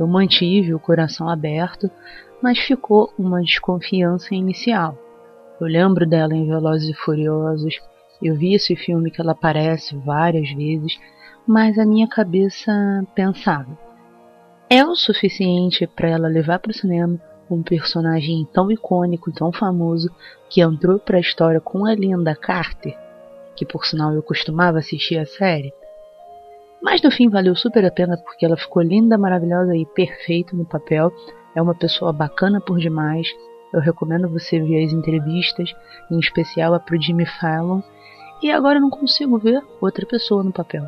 Eu 0.00 0.06
mantive 0.06 0.72
o 0.72 0.80
coração 0.80 1.28
aberto, 1.28 1.90
mas 2.42 2.58
ficou 2.58 3.12
uma 3.18 3.42
desconfiança 3.42 4.34
inicial. 4.34 4.96
Eu 5.60 5.66
lembro 5.66 6.06
dela 6.06 6.34
em 6.34 6.46
Velozes 6.46 6.88
e 6.88 6.94
Furiosos, 6.94 7.78
eu 8.22 8.34
vi 8.34 8.54
esse 8.54 8.74
filme 8.74 9.10
que 9.10 9.20
ela 9.20 9.32
aparece 9.32 9.96
várias 9.96 10.50
vezes, 10.52 10.98
mas 11.46 11.78
a 11.78 11.84
minha 11.84 12.08
cabeça 12.08 12.72
pensava: 13.14 13.78
é 14.68 14.84
o 14.84 14.94
suficiente 14.94 15.86
para 15.86 16.08
ela 16.08 16.28
levar 16.28 16.58
para 16.58 16.70
o 16.70 16.74
cinema 16.74 17.20
um 17.48 17.62
personagem 17.62 18.46
tão 18.52 18.70
icônico 18.70 19.32
tão 19.32 19.52
famoso 19.52 20.10
que 20.50 20.60
entrou 20.60 20.98
para 20.98 21.18
a 21.18 21.20
história 21.20 21.60
com 21.60 21.86
a 21.86 21.94
Linda 21.94 22.34
Carter, 22.34 22.96
que 23.54 23.64
por 23.64 23.86
sinal 23.86 24.12
eu 24.12 24.22
costumava 24.22 24.78
assistir 24.78 25.18
a 25.18 25.26
série. 25.26 25.72
Mas 26.82 27.02
no 27.02 27.10
fim 27.10 27.28
valeu 27.28 27.54
super 27.54 27.84
a 27.84 27.90
pena 27.90 28.16
porque 28.16 28.44
ela 28.44 28.56
ficou 28.56 28.82
linda, 28.82 29.16
maravilhosa 29.16 29.76
e 29.76 29.86
perfeita 29.86 30.54
no 30.54 30.64
papel. 30.64 31.12
É 31.54 31.62
uma 31.62 31.74
pessoa 31.74 32.12
bacana 32.12 32.60
por 32.60 32.78
demais. 32.78 33.26
Eu 33.72 33.80
recomendo 33.80 34.28
você 34.28 34.60
ver 34.60 34.84
as 34.84 34.92
entrevistas, 34.92 35.74
em 36.10 36.18
especial 36.18 36.74
a 36.74 36.80
pro 36.80 37.00
Jimmy 37.00 37.26
Fallon. 37.26 37.80
E 38.42 38.50
agora 38.50 38.78
eu 38.78 38.82
não 38.82 38.90
consigo 38.90 39.38
ver 39.38 39.62
outra 39.80 40.06
pessoa 40.06 40.42
no 40.42 40.52
papel. 40.52 40.84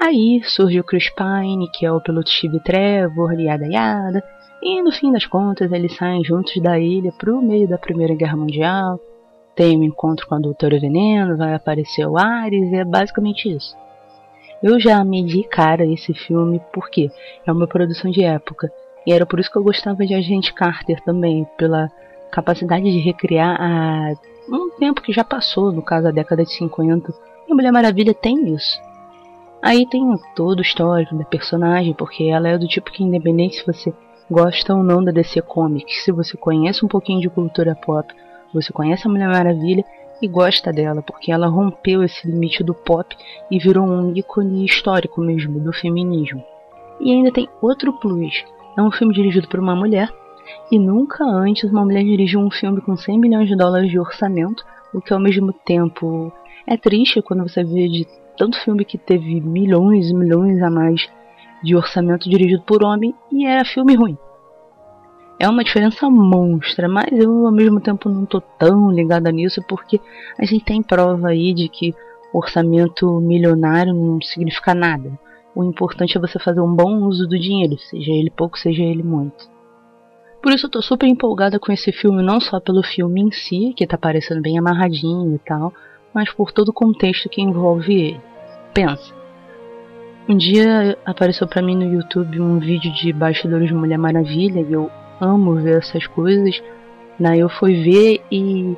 Aí 0.00 0.40
surge 0.44 0.80
o 0.80 0.84
Chris 0.84 1.10
Pine, 1.10 1.70
que 1.72 1.84
é 1.84 1.92
o 1.92 2.00
piloto 2.00 2.30
Steve 2.30 2.58
Trevor, 2.60 3.38
yada 3.38 3.66
yada, 3.66 4.24
e 4.62 4.82
no 4.82 4.90
fim 4.90 5.12
das 5.12 5.26
contas 5.26 5.70
eles 5.72 5.94
saem 5.94 6.24
juntos 6.24 6.54
da 6.62 6.78
ilha 6.78 7.12
pro 7.12 7.42
meio 7.42 7.68
da 7.68 7.76
Primeira 7.76 8.14
Guerra 8.14 8.36
Mundial. 8.36 8.98
Tem 9.54 9.78
um 9.78 9.82
encontro 9.82 10.26
com 10.26 10.34
a 10.34 10.38
Doutora 10.38 10.80
Veneno, 10.80 11.36
vai 11.36 11.54
aparecer 11.54 12.06
o 12.06 12.16
Ares, 12.16 12.72
e 12.72 12.76
é 12.76 12.84
basicamente 12.84 13.50
isso. 13.50 13.76
Eu 14.62 14.80
já 14.80 15.04
medi 15.04 15.42
cara 15.44 15.84
esse 15.84 16.14
filme 16.14 16.62
porque 16.72 17.10
é 17.46 17.52
uma 17.52 17.66
produção 17.66 18.10
de 18.10 18.22
época, 18.22 18.72
e 19.06 19.12
era 19.12 19.26
por 19.26 19.40
isso 19.40 19.50
que 19.50 19.58
eu 19.58 19.62
gostava 19.62 20.06
de 20.06 20.14
Agente 20.14 20.52
Carter 20.52 21.00
também, 21.02 21.46
pela 21.56 21.90
capacidade 22.30 22.84
de 22.84 22.98
recriar 22.98 23.56
a 23.60 24.12
um 24.48 24.70
tempo 24.70 25.00
que 25.00 25.12
já 25.12 25.24
passou, 25.24 25.72
no 25.72 25.82
caso 25.82 26.08
a 26.08 26.12
década 26.12 26.44
de 26.44 26.52
50. 26.52 27.12
E 27.48 27.52
a 27.52 27.54
Mulher 27.54 27.72
Maravilha 27.72 28.14
tem 28.14 28.54
isso. 28.54 28.80
Aí 29.62 29.86
tem 29.88 30.02
todo 30.34 30.60
o 30.60 30.62
histórico 30.62 31.14
da 31.14 31.24
personagem, 31.24 31.92
porque 31.94 32.24
ela 32.24 32.48
é 32.48 32.58
do 32.58 32.66
tipo 32.66 32.90
que, 32.90 33.04
independente 33.04 33.56
se 33.56 33.66
você 33.66 33.92
gosta 34.30 34.74
ou 34.74 34.82
não 34.82 35.04
da 35.04 35.12
DC 35.12 35.42
Comics, 35.42 36.04
se 36.04 36.12
você 36.12 36.36
conhece 36.36 36.84
um 36.84 36.88
pouquinho 36.88 37.20
de 37.20 37.28
cultura 37.28 37.74
pop, 37.74 38.12
você 38.54 38.72
conhece 38.72 39.06
a 39.06 39.10
Mulher 39.10 39.28
Maravilha 39.28 39.84
e 40.22 40.28
gosta 40.28 40.72
dela, 40.72 41.02
porque 41.02 41.32
ela 41.32 41.46
rompeu 41.46 42.02
esse 42.02 42.26
limite 42.26 42.62
do 42.62 42.74
pop 42.74 43.16
e 43.50 43.58
virou 43.58 43.84
um 43.86 44.12
ícone 44.14 44.64
histórico 44.64 45.20
mesmo 45.20 45.58
do 45.60 45.72
feminismo. 45.72 46.42
E 47.00 47.12
ainda 47.12 47.32
tem 47.32 47.48
outro 47.60 47.92
plus: 47.94 48.44
é 48.76 48.82
um 48.82 48.90
filme 48.90 49.14
dirigido 49.14 49.48
por 49.48 49.60
uma 49.60 49.74
mulher, 49.74 50.12
e 50.70 50.78
nunca 50.78 51.24
antes 51.24 51.70
uma 51.70 51.84
mulher 51.84 52.04
dirigiu 52.04 52.40
um 52.40 52.50
filme 52.50 52.80
com 52.80 52.96
100 52.96 53.18
milhões 53.18 53.48
de 53.48 53.56
dólares 53.56 53.90
de 53.90 53.98
orçamento, 53.98 54.64
o 54.92 55.00
que 55.00 55.12
ao 55.12 55.20
mesmo 55.20 55.52
tempo 55.52 56.32
é 56.66 56.76
triste 56.76 57.22
quando 57.22 57.48
você 57.48 57.62
vê 57.62 57.88
de 57.88 58.06
tanto 58.36 58.58
filme 58.62 58.84
que 58.84 58.98
teve 58.98 59.40
milhões 59.40 60.10
e 60.10 60.14
milhões 60.14 60.62
a 60.62 60.70
mais 60.70 61.08
de 61.62 61.76
orçamento 61.76 62.28
dirigido 62.28 62.62
por 62.62 62.82
homem 62.82 63.14
e 63.30 63.46
era 63.46 63.64
filme 63.64 63.94
ruim. 63.94 64.16
É 65.38 65.48
uma 65.48 65.64
diferença 65.64 66.08
monstra, 66.10 66.88
mas 66.88 67.08
eu 67.12 67.46
ao 67.46 67.52
mesmo 67.52 67.80
tempo 67.80 68.08
não 68.08 68.26
tô 68.26 68.40
tão 68.40 68.90
ligada 68.90 69.30
nisso 69.32 69.62
porque 69.66 70.00
a 70.38 70.44
gente 70.44 70.64
tem 70.64 70.82
prova 70.82 71.28
aí 71.28 71.54
de 71.54 71.68
que 71.68 71.94
orçamento 72.32 73.20
milionário 73.20 73.94
não 73.94 74.20
significa 74.20 74.74
nada. 74.74 75.18
O 75.54 75.64
importante 75.64 76.16
é 76.16 76.20
você 76.20 76.38
fazer 76.38 76.60
um 76.60 76.74
bom 76.74 77.04
uso 77.04 77.26
do 77.26 77.38
dinheiro, 77.38 77.76
seja 77.78 78.12
ele 78.12 78.30
pouco, 78.30 78.58
seja 78.58 78.82
ele 78.82 79.02
muito. 79.02 79.48
Por 80.42 80.52
isso 80.52 80.66
eu 80.66 80.70
tô 80.70 80.80
super 80.80 81.06
empolgada 81.06 81.58
com 81.58 81.70
esse 81.70 81.92
filme, 81.92 82.22
não 82.22 82.40
só 82.40 82.58
pelo 82.60 82.82
filme 82.82 83.20
em 83.20 83.30
si, 83.30 83.74
que 83.76 83.86
tá 83.86 83.98
parecendo 83.98 84.40
bem 84.40 84.58
amarradinho 84.58 85.34
e 85.34 85.38
tal, 85.40 85.72
mas 86.14 86.32
por 86.32 86.50
todo 86.50 86.68
o 86.68 86.72
contexto 86.72 87.28
que 87.28 87.42
envolve 87.42 87.92
ele. 87.92 88.20
Pensa. 88.72 89.14
Um 90.28 90.36
dia 90.36 90.96
apareceu 91.04 91.46
para 91.46 91.60
mim 91.60 91.74
no 91.74 91.92
YouTube 91.92 92.40
um 92.40 92.58
vídeo 92.58 92.92
de 92.92 93.12
bastidores 93.12 93.68
de 93.68 93.74
Mulher 93.74 93.98
Maravilha 93.98 94.60
e 94.60 94.72
eu 94.72 94.90
amo 95.20 95.56
ver 95.56 95.78
essas 95.78 96.06
coisas. 96.06 96.62
Daí 97.18 97.40
eu 97.40 97.48
fui 97.48 97.82
ver 97.82 98.22
e 98.30 98.76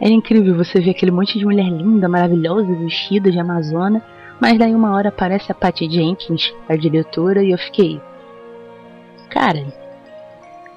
era 0.00 0.12
incrível 0.12 0.54
você 0.54 0.80
ver 0.80 0.90
aquele 0.90 1.10
monte 1.10 1.38
de 1.38 1.44
mulher 1.44 1.68
linda, 1.68 2.08
maravilhosa, 2.08 2.72
vestida 2.74 3.30
de 3.30 3.38
Amazona. 3.38 4.02
Mas 4.40 4.58
daí 4.58 4.74
uma 4.74 4.94
hora 4.94 5.10
aparece 5.10 5.52
a 5.52 5.54
Patty 5.54 5.90
Jenkins, 5.90 6.54
a 6.68 6.74
diretora, 6.74 7.42
e 7.42 7.50
eu 7.50 7.58
fiquei. 7.58 8.00
Cara, 9.28 9.64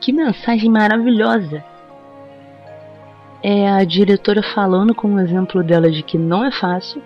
que 0.02 0.12
mensagem 0.12 0.70
maravilhosa! 0.70 1.64
É 3.42 3.70
a 3.70 3.84
diretora 3.84 4.42
falando 4.42 4.94
com 4.94 5.08
um 5.08 5.20
exemplo 5.20 5.64
dela 5.64 5.90
de 5.90 6.04
que 6.04 6.18
não 6.18 6.46
é 6.46 6.52
fácil 6.52 7.02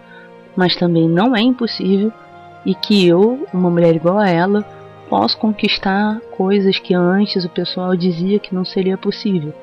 mas 0.57 0.75
também 0.75 1.07
não 1.07 1.35
é 1.35 1.39
impossível 1.39 2.11
e 2.65 2.73
que 2.73 3.07
eu, 3.07 3.47
uma 3.53 3.69
mulher 3.69 3.95
igual 3.95 4.17
a 4.17 4.27
ela, 4.27 4.65
posso 5.07 5.37
conquistar 5.37 6.19
coisas 6.35 6.79
que 6.79 6.95
antes 6.95 7.45
o 7.45 7.49
pessoal 7.49 7.95
dizia 7.95 8.39
que 8.39 8.55
não 8.55 8.65
seria 8.65 8.97
possível. 8.97 9.53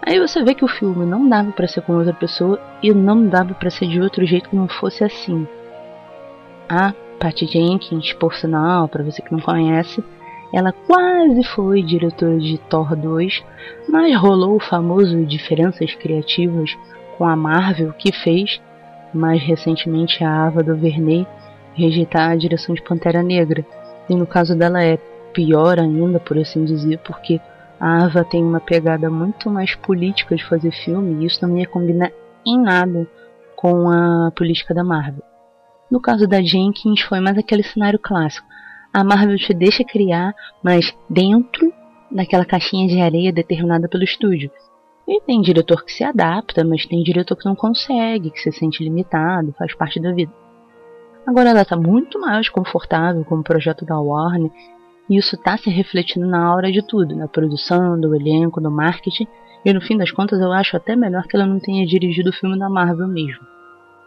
Aí 0.00 0.20
você 0.20 0.44
vê 0.44 0.54
que 0.54 0.64
o 0.64 0.68
filme 0.68 1.04
não 1.04 1.28
dava 1.28 1.50
para 1.50 1.66
ser 1.66 1.82
com 1.82 1.94
outra 1.94 2.14
pessoa 2.14 2.60
e 2.80 2.94
não 2.94 3.26
dava 3.26 3.52
para 3.54 3.68
ser 3.68 3.88
de 3.88 4.00
outro 4.00 4.24
jeito 4.24 4.48
que 4.48 4.56
não 4.56 4.68
fosse 4.68 5.02
assim. 5.02 5.46
A 6.68 6.92
Patty 7.20 7.46
Jenkins, 7.46 8.12
por 8.14 8.34
sinal, 8.34 8.88
para 8.88 9.04
você 9.04 9.22
que 9.22 9.32
não 9.32 9.40
conhece, 9.40 10.02
ela 10.52 10.72
quase 10.72 11.42
foi 11.44 11.82
diretora 11.82 12.38
de 12.38 12.58
Thor 12.58 12.94
2, 12.96 13.44
mas 13.88 14.16
rolou 14.16 14.56
o 14.56 14.60
famoso 14.60 15.24
diferenças 15.24 15.94
criativas 15.94 16.76
com 17.16 17.24
a 17.24 17.36
Marvel 17.36 17.92
que 17.92 18.12
fez 18.12 18.60
mais 19.12 19.42
recentemente 19.42 20.22
a 20.22 20.46
Ava 20.46 20.62
DuVernay 20.62 21.26
rejeitar 21.74 22.30
a 22.30 22.36
direção 22.36 22.74
de 22.74 22.82
Pantera 22.82 23.22
Negra. 23.22 23.64
E 24.08 24.14
no 24.14 24.26
caso 24.26 24.56
dela 24.56 24.82
é 24.82 24.98
pior 25.32 25.78
ainda, 25.78 26.20
por 26.20 26.38
assim 26.38 26.64
dizer, 26.64 26.98
porque 26.98 27.40
a 27.78 28.04
Ava 28.04 28.24
tem 28.24 28.42
uma 28.42 28.60
pegada 28.60 29.10
muito 29.10 29.50
mais 29.50 29.74
política 29.74 30.36
de 30.36 30.44
fazer 30.44 30.70
filme 30.70 31.22
e 31.22 31.26
isso 31.26 31.46
não 31.46 31.58
ia 31.58 31.66
combinar 31.66 32.10
em 32.46 32.58
nada 32.58 33.06
com 33.54 33.90
a 33.90 34.30
política 34.30 34.72
da 34.72 34.84
Marvel. 34.84 35.22
No 35.90 36.00
caso 36.00 36.26
da 36.26 36.42
Jenkins 36.42 37.00
foi 37.02 37.20
mais 37.20 37.38
aquele 37.38 37.62
cenário 37.62 37.98
clássico. 37.98 38.46
A 38.92 39.04
Marvel 39.04 39.36
te 39.36 39.54
deixa 39.54 39.84
criar, 39.84 40.34
mas 40.62 40.96
dentro 41.08 41.72
daquela 42.10 42.44
caixinha 42.44 42.88
de 42.88 43.00
areia 43.00 43.32
determinada 43.32 43.88
pelo 43.88 44.04
estúdio. 44.04 44.50
E 45.06 45.20
tem 45.20 45.40
diretor 45.40 45.84
que 45.84 45.92
se 45.92 46.02
adapta, 46.02 46.64
mas 46.64 46.84
tem 46.84 47.02
diretor 47.02 47.36
que 47.36 47.46
não 47.46 47.54
consegue, 47.54 48.30
que 48.30 48.40
se 48.40 48.50
sente 48.50 48.82
limitado, 48.82 49.54
faz 49.56 49.74
parte 49.74 50.00
da 50.00 50.12
vida. 50.12 50.32
Agora 51.26 51.50
ela 51.50 51.62
está 51.62 51.76
muito 51.76 52.20
mais 52.20 52.48
confortável 52.48 53.24
com 53.24 53.36
o 53.36 53.42
projeto 53.42 53.84
da 53.84 53.98
Warner, 54.00 54.50
e 55.08 55.16
isso 55.16 55.36
está 55.36 55.56
se 55.56 55.70
refletindo 55.70 56.26
na 56.26 56.52
hora 56.52 56.70
de 56.72 56.82
tudo, 56.82 57.14
na 57.14 57.28
produção, 57.28 58.00
do 58.00 58.14
elenco, 58.14 58.60
do 58.60 58.70
marketing, 58.70 59.26
e 59.64 59.72
no 59.72 59.80
fim 59.80 59.96
das 59.96 60.10
contas 60.10 60.40
eu 60.40 60.52
acho 60.52 60.76
até 60.76 60.96
melhor 60.96 61.24
que 61.24 61.36
ela 61.36 61.46
não 61.46 61.60
tenha 61.60 61.86
dirigido 61.86 62.30
o 62.30 62.32
filme 62.32 62.58
da 62.58 62.68
Marvel 62.68 63.06
mesmo. 63.08 63.55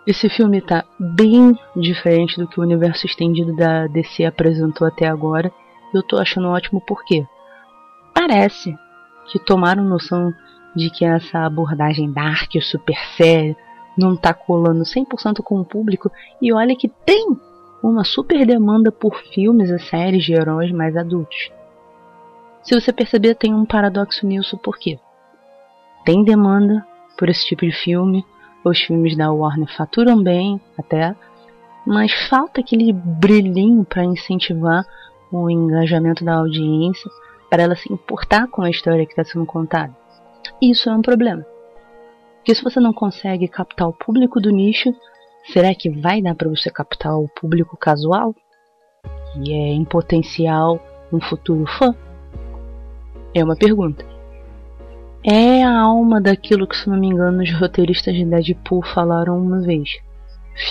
Esse 0.08 0.30
filme 0.30 0.58
está 0.60 0.86
bem 1.00 1.58
diferente 1.76 2.38
do 2.38 2.48
que 2.48 2.60
o 2.60 2.64
universo 2.64 3.06
estendido 3.06 3.56
da 3.56 3.88
DC 3.88 4.26
apresentou 4.26 4.88
até 4.88 5.08
agora, 5.08 5.52
e 5.94 5.98
eu 5.98 6.02
estou 6.02 6.20
achando 6.20 6.48
ótimo 6.48 6.82
porque 6.82 7.26
parece 8.14 8.76
que 9.32 9.40
tomaram 9.40 9.84
noção 9.84 10.34
de 10.76 10.90
que 10.90 11.06
essa 11.06 11.46
abordagem 11.46 12.12
dark, 12.12 12.52
super 12.62 12.98
séria, 13.16 13.56
não 13.98 14.16
tá 14.16 14.34
colando 14.34 14.84
100% 14.84 15.44
com 15.44 15.60
o 15.60 15.66
público. 15.66 16.12
E 16.42 16.54
olha 16.54 16.76
que 16.76 16.88
tem 16.88 17.38
uma 17.84 18.04
super 18.04 18.46
demanda 18.46 18.92
por 18.92 19.20
filmes 19.34 19.70
e 19.70 19.80
séries 19.80 20.24
de 20.24 20.34
heróis 20.34 20.72
mais 20.72 20.96
adultos. 20.96 21.52
Se 22.64 22.80
você 22.80 22.92
perceber, 22.92 23.36
tem 23.36 23.54
um 23.54 23.66
paradoxo 23.66 24.26
nisso, 24.26 24.58
por 24.58 24.78
quê? 24.78 25.00
Tem 26.06 26.24
demanda 26.24 26.86
por 27.18 27.30
esse 27.30 27.46
tipo 27.46 27.66
de 27.66 27.72
filme, 27.72 28.26
os 28.64 28.80
filmes 28.80 29.16
da 29.16 29.32
Warner 29.32 29.74
faturam 29.76 30.22
bem 30.22 30.60
até, 30.78 31.16
mas 31.86 32.12
falta 32.28 32.62
aquele 32.62 32.92
brilhinho 32.94 33.86
para 33.86 34.04
incentivar 34.04 34.86
o 35.32 35.50
engajamento 35.50 36.24
da 36.26 36.36
audiência, 36.36 37.10
para 37.50 37.64
ela 37.64 37.76
se 37.76 37.92
importar 37.92 38.48
com 38.48 38.62
a 38.62 38.70
história 38.70 39.06
que 39.06 39.12
está 39.12 39.24
sendo 39.24 39.46
contada. 39.46 39.96
Isso 40.62 40.90
é 40.90 40.94
um 40.94 41.02
problema. 41.02 41.46
Porque 42.38 42.54
se 42.54 42.64
você 42.64 42.80
não 42.80 42.94
consegue 42.94 43.48
captar 43.48 43.88
o 43.88 43.94
público 43.94 44.40
do 44.40 44.50
nicho, 44.50 44.94
será 45.52 45.74
que 45.74 45.90
vai 45.90 46.22
dar 46.22 46.36
para 46.36 46.50
você 46.50 46.70
captar 46.70 47.18
o 47.18 47.28
público 47.28 47.78
casual? 47.78 48.36
Que 49.34 49.54
é 49.54 49.74
em 49.74 49.86
potencial 49.86 50.80
um 51.12 51.20
futuro 51.22 51.66
fã? 51.66 51.96
É 53.34 53.44
uma 53.44 53.56
pergunta. 53.56 54.06
É 55.24 55.64
a 55.64 55.82
alma 55.82 56.22
daquilo 56.22 56.66
que, 56.66 56.78
se 56.78 56.90
não 56.90 56.98
me 56.98 57.08
engano, 57.08 57.44
os 57.44 57.54
roteiristas 57.54 58.16
de 58.16 58.24
Deadpool 58.24 58.82
falaram 58.94 59.38
uma 59.38 59.60
vez. 59.60 59.90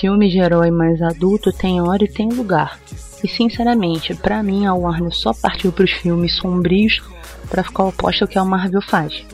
Filme 0.00 0.28
de 0.30 0.38
herói 0.38 0.70
mais 0.70 1.02
adulto 1.02 1.52
tem 1.52 1.80
hora 1.82 2.04
e 2.04 2.12
tem 2.12 2.28
lugar. 2.30 2.78
E 3.22 3.28
sinceramente, 3.28 4.14
para 4.14 4.42
mim 4.42 4.64
a 4.64 4.74
Warner 4.74 5.12
só 5.12 5.32
partiu 5.34 5.70
para 5.70 5.84
os 5.84 5.90
filmes 5.90 6.36
sombrios 6.36 7.02
para 7.50 7.62
ficar 7.62 7.84
oposto 7.84 8.22
ao 8.22 8.28
que 8.28 8.38
a 8.38 8.44
Marvel 8.44 8.80
faz. 8.80 9.24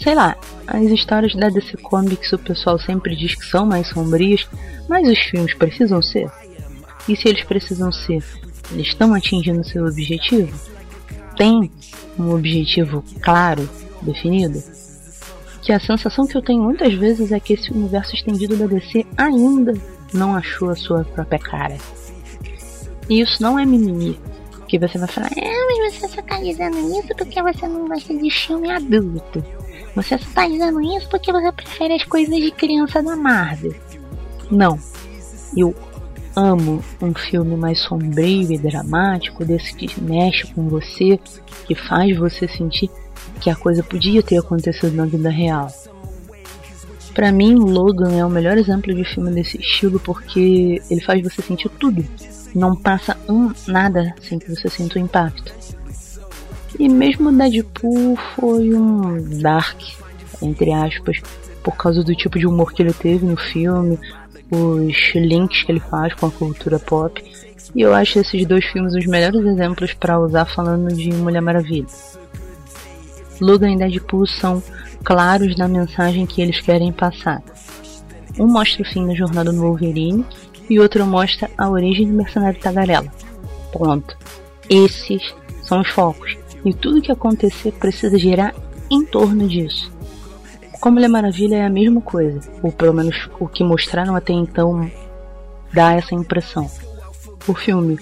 Sei 0.00 0.14
lá, 0.14 0.36
as 0.66 0.84
histórias 0.84 1.34
da 1.34 1.48
DC 1.48 1.76
Comics 1.78 2.32
o 2.32 2.38
pessoal 2.38 2.78
sempre 2.78 3.16
diz 3.16 3.34
que 3.34 3.46
são 3.46 3.66
mais 3.66 3.88
sombrias, 3.88 4.48
mas 4.88 5.08
os 5.08 5.18
filmes 5.18 5.54
precisam 5.54 6.00
ser? 6.00 6.30
E 7.08 7.16
se 7.16 7.28
eles 7.28 7.42
precisam 7.42 7.90
ser, 7.90 8.22
eles 8.70 8.88
estão 8.88 9.14
atingindo 9.14 9.64
seu 9.64 9.84
objetivo? 9.84 10.56
Tem 11.36 11.70
um 12.18 12.34
objetivo 12.34 13.02
claro, 13.20 13.68
definido? 14.02 14.62
Que 15.62 15.72
a 15.72 15.80
sensação 15.80 16.26
que 16.26 16.36
eu 16.36 16.42
tenho 16.42 16.62
muitas 16.62 16.94
vezes 16.94 17.32
é 17.32 17.40
que 17.40 17.52
esse 17.52 17.70
universo 17.72 18.14
estendido 18.14 18.56
da 18.56 18.66
DC 18.66 19.04
ainda 19.16 19.74
não 20.12 20.34
achou 20.34 20.70
a 20.70 20.76
sua 20.76 21.04
própria 21.04 21.38
cara. 21.38 21.76
E 23.08 23.20
isso 23.20 23.42
não 23.42 23.58
é 23.58 23.64
mimimi. 23.64 24.18
Que 24.66 24.78
você 24.78 24.98
vai 24.98 25.08
falar, 25.08 25.30
é, 25.36 25.66
mas 25.66 25.94
você 25.94 26.08
só 26.08 26.20
tá 26.22 26.38
dizendo 26.40 26.76
isso 26.98 27.08
porque 27.16 27.42
você 27.42 27.66
não 27.66 27.88
gosta 27.88 28.14
de 28.14 28.30
filme 28.30 28.70
adulto. 28.70 29.42
Você 29.94 30.18
só 30.18 30.26
tá 30.34 30.46
dizendo 30.46 30.80
isso 30.82 31.08
porque 31.08 31.32
você 31.32 31.50
prefere 31.52 31.94
as 31.94 32.04
coisas 32.04 32.36
de 32.36 32.50
criança 32.50 33.02
da 33.02 33.16
Marvel. 33.16 33.74
Não. 34.50 34.78
Eu 35.56 35.74
amo 36.36 36.84
um 37.02 37.14
filme 37.14 37.56
mais 37.56 37.80
sombrio 37.80 38.52
e 38.52 38.58
dramático, 38.58 39.44
desse 39.44 39.74
que 39.74 40.00
mexe 40.00 40.46
com 40.52 40.68
você, 40.68 41.18
que 41.66 41.74
faz 41.74 42.16
você 42.16 42.46
sentir 42.46 42.90
que 43.40 43.50
a 43.50 43.56
coisa 43.56 43.82
podia 43.82 44.22
ter 44.22 44.38
acontecido 44.38 44.94
na 44.94 45.06
vida 45.06 45.30
real. 45.30 45.68
Para 47.14 47.32
mim, 47.32 47.54
Logan 47.54 48.12
é 48.12 48.24
o 48.24 48.30
melhor 48.30 48.56
exemplo 48.56 48.94
de 48.94 49.04
filme 49.04 49.30
desse 49.32 49.58
estilo 49.58 49.98
porque 49.98 50.80
ele 50.88 51.00
faz 51.00 51.22
você 51.22 51.42
sentir 51.42 51.68
tudo. 51.70 52.04
Não 52.54 52.76
passa 52.76 53.16
um 53.28 53.52
nada 53.66 54.14
sem 54.22 54.38
que 54.38 54.48
você 54.54 54.68
sinta 54.68 54.98
o 54.98 55.02
impacto. 55.02 55.52
E 56.78 56.88
mesmo 56.88 57.32
Deadpool 57.32 58.16
foi 58.36 58.72
um 58.72 59.40
dark, 59.40 59.80
entre 60.40 60.72
aspas, 60.72 61.20
por 61.62 61.76
causa 61.76 62.04
do 62.04 62.14
tipo 62.14 62.38
de 62.38 62.46
humor 62.46 62.72
que 62.72 62.82
ele 62.82 62.92
teve 62.92 63.26
no 63.26 63.36
filme, 63.36 63.98
os 64.50 65.14
links 65.14 65.64
que 65.64 65.72
ele 65.72 65.80
faz 65.80 66.14
com 66.14 66.26
a 66.26 66.30
cultura 66.30 66.78
pop. 66.78 67.20
E 67.74 67.82
eu 67.82 67.92
acho 67.92 68.20
esses 68.20 68.46
dois 68.46 68.64
filmes 68.66 68.94
os 68.94 69.06
melhores 69.06 69.44
exemplos 69.44 69.92
para 69.92 70.20
usar 70.20 70.44
falando 70.44 70.94
de 70.94 71.12
Mulher 71.12 71.42
Maravilha. 71.42 71.86
Logan 73.40 73.72
e 73.72 73.76
Deadpool 73.76 74.26
são 74.26 74.62
claros 75.04 75.56
na 75.56 75.68
mensagem 75.68 76.26
que 76.26 76.42
eles 76.42 76.60
querem 76.60 76.92
passar. 76.92 77.42
Um 78.38 78.46
mostra 78.46 78.82
o 78.82 78.86
fim 78.86 79.06
da 79.06 79.14
jornada 79.14 79.52
do 79.52 79.60
Wolverine 79.60 80.24
e 80.68 80.78
outro 80.78 81.06
mostra 81.06 81.50
a 81.56 81.68
origem 81.68 82.06
do 82.06 82.14
mercenário 82.14 82.60
tagarela. 82.60 83.10
Ponto. 83.72 84.16
Esses 84.68 85.34
são 85.62 85.80
os 85.80 85.88
focos. 85.88 86.36
E 86.64 86.74
tudo 86.74 87.00
que 87.00 87.12
acontecer 87.12 87.72
precisa 87.72 88.18
girar 88.18 88.54
em 88.90 89.04
torno 89.04 89.46
disso. 89.46 89.90
Como 90.80 90.94
Mulher 90.94 91.08
Maravilha 91.08 91.56
é 91.56 91.64
a 91.64 91.70
mesma 91.70 92.00
coisa, 92.00 92.40
ou 92.62 92.70
pelo 92.70 92.94
menos 92.94 93.28
o 93.40 93.48
que 93.48 93.64
mostraram 93.64 94.14
até 94.14 94.32
então 94.32 94.90
dá 95.72 95.92
essa 95.92 96.14
impressão. 96.14 96.70
O 97.46 97.54
filme 97.54 97.98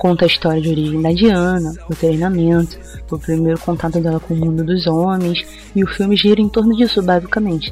conta 0.00 0.24
a 0.24 0.26
história 0.26 0.62
de 0.62 0.70
origem 0.70 1.02
da 1.02 1.12
Diana, 1.12 1.74
o 1.86 1.94
treinamento, 1.94 2.78
o 3.10 3.18
primeiro 3.18 3.60
contato 3.60 4.00
dela 4.00 4.18
com 4.18 4.32
o 4.32 4.36
mundo 4.36 4.64
dos 4.64 4.86
homens, 4.86 5.46
e 5.76 5.84
o 5.84 5.86
filme 5.86 6.16
gira 6.16 6.40
em 6.40 6.48
torno 6.48 6.74
disso, 6.74 7.02
basicamente. 7.02 7.70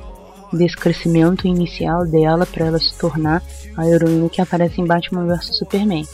Desse 0.52 0.76
crescimento 0.76 1.48
inicial 1.48 2.04
dela 2.06 2.44
para 2.44 2.66
ela 2.66 2.78
se 2.78 2.94
tornar 2.98 3.42
a 3.74 3.88
heroína 3.88 4.28
que 4.28 4.42
aparece 4.42 4.78
em 4.78 4.84
Batman 4.84 5.24
vs 5.24 5.56
Superman. 5.56 6.06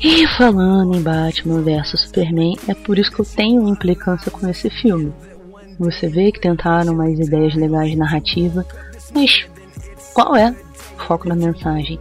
E 0.00 0.24
falando 0.36 0.96
em 0.96 1.02
Batman 1.02 1.60
vs 1.60 2.02
Superman, 2.02 2.56
é 2.68 2.74
por 2.74 3.00
isso 3.00 3.10
que 3.10 3.20
eu 3.20 3.26
tenho 3.26 3.68
implicância 3.68 4.30
com 4.30 4.48
esse 4.48 4.70
filme. 4.70 5.12
Você 5.80 6.06
vê 6.06 6.30
que 6.30 6.40
tentaram 6.40 6.94
mais 6.94 7.18
ideias 7.18 7.56
legais 7.56 7.90
de 7.90 7.96
narrativa, 7.96 8.64
mas 9.12 9.44
qual 10.14 10.36
é 10.36 10.54
o 10.96 11.00
foco 11.00 11.28
da 11.28 11.34
mensagem? 11.34 11.98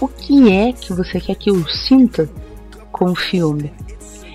O 0.00 0.06
que 0.06 0.52
é 0.52 0.72
que 0.72 0.92
você 0.92 1.20
quer 1.20 1.34
que 1.34 1.50
eu 1.50 1.66
sinta 1.68 2.28
com 2.92 3.06
o 3.06 3.16
filme? 3.16 3.72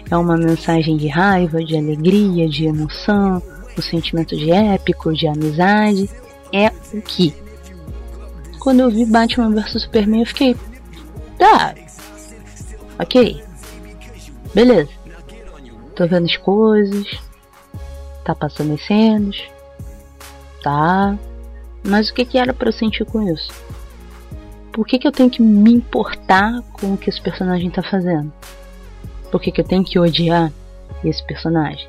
É 0.10 0.18
uma 0.18 0.38
mensagem 0.38 0.98
de 0.98 1.08
raiva, 1.08 1.64
de 1.64 1.78
alegria, 1.78 2.48
de 2.50 2.66
emoção, 2.66 3.42
o 3.78 3.82
sentimento 3.82 4.36
de 4.36 4.52
épico, 4.52 5.14
de 5.14 5.28
amizade? 5.28 6.10
É 6.52 6.72
o 6.94 7.02
que? 7.02 7.34
Quando 8.60 8.82
eu 8.82 8.90
vi 8.90 9.06
Batman 9.06 9.52
vs 9.52 9.84
Superman, 9.84 10.22
eu 10.22 10.28
fiquei. 10.28 10.56
Tá. 11.38 11.74
Ok. 13.00 13.42
Beleza. 14.54 14.90
Tô 15.96 16.08
vendo 16.08 16.26
as 16.26 16.38
coisas, 16.38 17.08
Tá 18.24 18.34
passando 18.34 18.74
as 18.74 18.86
cenas. 18.86 19.38
Tá. 20.62 21.18
Mas 21.84 22.10
o 22.10 22.14
que, 22.14 22.24
que 22.24 22.38
era 22.38 22.54
para 22.54 22.70
eu 22.70 22.74
sentir 22.74 23.06
com 23.06 23.22
isso? 23.22 23.52
Por 24.74 24.88
que, 24.88 24.98
que 24.98 25.08
eu 25.08 25.12
tenho 25.12 25.30
que 25.30 25.42
me 25.42 25.72
importar 25.72 26.64
com 26.74 26.96
o 26.96 26.98
que 26.98 27.08
esse 27.08 27.22
personagem 27.22 27.70
tá 27.70 27.84
fazendo? 27.84 28.34
Por 29.32 29.40
que, 29.40 29.52
que 29.52 29.62
eu 29.62 29.66
tenho 29.66 29.84
que 29.84 30.00
odiar 30.00 30.52
esse 31.06 31.24
personagem? 31.26 31.88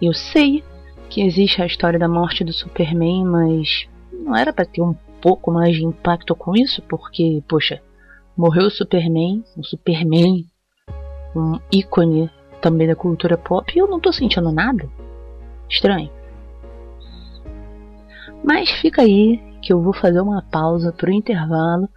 Eu 0.00 0.14
sei 0.14 0.64
que 1.10 1.20
existe 1.20 1.60
a 1.60 1.66
história 1.66 1.98
da 1.98 2.08
morte 2.08 2.42
do 2.42 2.54
Superman, 2.54 3.26
mas 3.26 3.86
não 4.10 4.34
era 4.34 4.50
para 4.50 4.64
ter 4.64 4.80
um 4.80 4.94
pouco 5.20 5.52
mais 5.52 5.76
de 5.76 5.84
impacto 5.84 6.34
com 6.34 6.56
isso, 6.56 6.80
porque, 6.88 7.44
poxa, 7.46 7.82
morreu 8.34 8.68
o 8.68 8.70
Superman, 8.70 9.44
o 9.54 9.62
Superman, 9.62 10.46
um 11.36 11.58
ícone 11.70 12.30
também 12.62 12.88
da 12.88 12.96
cultura 12.96 13.36
pop 13.36 13.70
e 13.74 13.78
eu 13.78 13.86
não 13.86 14.00
tô 14.00 14.10
sentindo 14.10 14.50
nada. 14.50 14.88
Estranho. 15.68 16.10
Mas 18.42 18.70
fica 18.70 19.02
aí 19.02 19.51
que 19.62 19.72
eu 19.72 19.80
vou 19.80 19.94
fazer 19.94 20.20
uma 20.20 20.42
pausa 20.42 20.92
pro 20.92 21.12
intervalo 21.12 21.88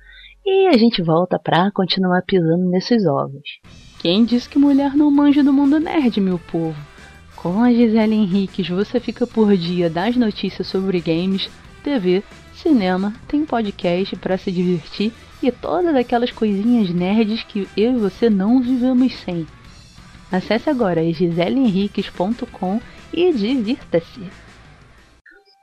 e 0.45 0.67
a 0.67 0.77
gente 0.77 1.01
volta 1.01 1.39
pra 1.39 1.71
continuar 1.71 2.21
pisando 2.21 2.69
nesses 2.69 3.05
ovos. 3.05 3.41
Quem 3.99 4.23
disse 4.23 4.47
que 4.47 4.59
mulher 4.59 4.95
não 4.95 5.09
manja 5.09 5.43
do 5.43 5.51
mundo 5.51 5.79
nerd, 5.79 6.21
meu 6.21 6.37
povo? 6.37 6.79
Com 7.35 7.61
a 7.63 7.73
Gisele 7.73 8.13
Henriques 8.13 8.69
você 8.69 8.99
fica 8.99 9.25
por 9.25 9.57
dia 9.57 9.89
das 9.89 10.15
notícias 10.15 10.67
sobre 10.67 11.01
games, 11.01 11.49
TV, 11.83 12.23
cinema, 12.53 13.13
tem 13.27 13.45
podcast 13.45 14.15
para 14.17 14.37
se 14.37 14.51
divertir 14.51 15.11
e 15.41 15.51
todas 15.51 15.95
aquelas 15.95 16.31
coisinhas 16.31 16.89
nerds 16.89 17.43
que 17.43 17.67
eu 17.75 17.93
e 17.93 17.99
você 17.99 18.29
não 18.29 18.61
vivemos 18.61 19.13
sem. 19.15 19.45
Acesse 20.31 20.69
agora 20.69 21.03
giseleenriques.com 21.11 22.79
e 23.13 23.31
divirta-se. 23.33 24.44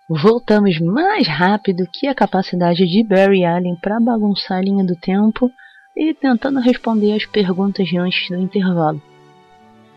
Voltamos 0.08 0.80
mais 0.80 1.28
rápido 1.28 1.86
que 1.90 2.08
a 2.08 2.14
capacidade 2.14 2.84
de 2.86 3.04
Barry 3.04 3.44
Allen 3.44 3.76
para 3.80 4.00
bagunçar 4.00 4.58
a 4.58 4.60
linha 4.60 4.84
do 4.84 4.96
tempo 4.96 5.50
e 5.96 6.12
tentando 6.12 6.58
responder 6.58 7.12
as 7.12 7.24
perguntas 7.24 7.88
antes 7.94 8.28
do 8.28 8.36
intervalo. 8.36 9.00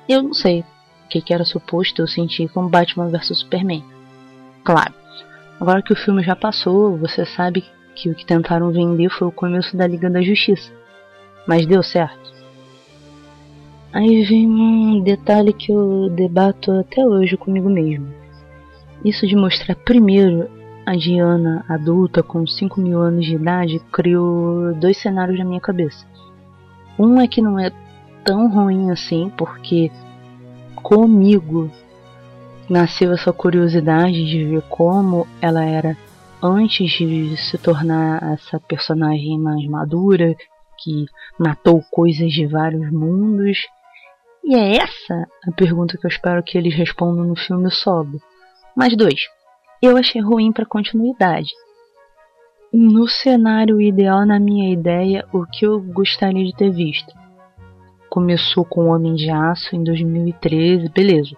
Eu 0.08 0.22
não 0.22 0.34
sei 0.34 0.62
o 0.62 0.66
que, 1.10 1.34
era 1.34 1.44
suposto 1.44 2.02
eu 2.02 2.08
sentir 2.08 2.48
com 2.50 2.68
Batman 2.68 3.10
vs 3.10 3.40
Superman. 3.40 3.84
Claro, 4.64 4.94
agora 5.60 5.82
que 5.82 5.94
o 5.94 5.98
filme 5.98 6.22
já 6.24 6.36
passou, 6.36 6.98
você 6.98 7.26
sabe 7.26 7.64
que 7.96 8.10
o 8.10 8.16
que 8.16 8.26
tentaram 8.26 8.72
vender 8.72 9.10
foi 9.10 9.28
o 9.28 9.32
começo 9.32 9.76
da 9.76 9.88
Liga 9.88 10.10
da 10.10 10.22
Justiça. 10.22 10.72
Mas 11.48 11.66
deu 11.66 11.82
certo. 11.82 12.32
Aí 13.92 14.24
vem 14.24 14.48
um 14.48 15.02
detalhe 15.02 15.54
que 15.54 15.72
eu 15.72 16.10
debato 16.10 16.72
até 16.72 17.04
hoje 17.04 17.38
comigo 17.38 17.70
mesmo. 17.70 18.25
Isso 19.04 19.28
de 19.28 19.36
mostrar 19.36 19.76
primeiro 19.76 20.50
a 20.86 20.96
Diana 20.96 21.66
adulta 21.68 22.22
com 22.22 22.46
5 22.46 22.80
mil 22.80 23.02
anos 23.02 23.26
de 23.26 23.36
idade 23.36 23.80
criou 23.92 24.74
dois 24.76 24.98
cenários 24.98 25.38
na 25.40 25.46
minha 25.46 25.60
cabeça. 25.60 26.06
Um 26.98 27.20
é 27.20 27.28
que 27.28 27.42
não 27.42 27.60
é 27.60 27.72
tão 28.24 28.50
ruim 28.50 28.92
assim, 28.92 29.32
porque 29.38 29.92
comigo 30.76 31.70
nasceu 32.70 33.12
essa 33.14 33.34
curiosidade 33.34 34.26
de 34.26 34.46
ver 34.46 34.62
como 34.64 35.28
ela 35.42 35.64
era 35.64 35.98
antes 36.42 36.92
de 36.92 37.36
se 37.38 37.58
tornar 37.58 38.22
essa 38.34 38.60
personagem 38.60 39.40
mais 39.40 39.68
madura, 39.68 40.36
que 40.78 41.06
matou 41.40 41.82
coisas 41.92 42.32
de 42.32 42.46
vários 42.46 42.92
mundos 42.92 43.58
e 44.48 44.54
é 44.54 44.78
essa 44.78 45.28
a 45.48 45.52
pergunta 45.54 45.98
que 45.98 46.06
eu 46.06 46.10
espero 46.10 46.44
que 46.44 46.56
eles 46.56 46.76
respondam 46.76 47.26
no 47.26 47.36
filme 47.36 47.72
Sobe. 47.72 48.20
Mais 48.76 48.96
dois. 48.98 49.22
eu 49.82 49.96
achei 49.96 50.22
ruim 50.22 50.52
para 50.52 50.66
continuidade. 50.66 51.52
No 52.74 53.08
cenário 53.08 53.80
ideal, 53.80 54.26
na 54.26 54.38
minha 54.38 54.74
ideia, 54.74 55.26
o 55.32 55.46
que 55.46 55.66
eu 55.66 55.80
gostaria 55.80 56.44
de 56.44 56.54
ter 56.54 56.72
visto. 56.72 57.14
Começou 58.10 58.66
com 58.66 58.90
Homem 58.90 59.16
de 59.16 59.30
Aço 59.30 59.76
em 59.76 59.84
2013, 59.84 60.90
beleza. 60.90 61.38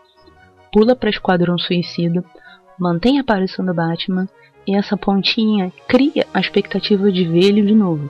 Pula 0.73 0.95
para 0.95 1.12
Esquadrão 1.12 1.60
Suicida, 1.60 2.23
mantém 2.80 3.19
a 3.19 3.21
aparição 3.21 3.63
do 3.63 3.73
Batman 3.73 4.28
e 4.65 4.76
essa 4.76 4.97
pontinha 4.97 5.71
cria 5.88 6.26
a 6.34 6.39
expectativa 6.39 7.12
de 7.12 7.23
ver 7.26 7.43
ele 7.43 7.62
de 7.62 7.76
novo. 7.76 8.10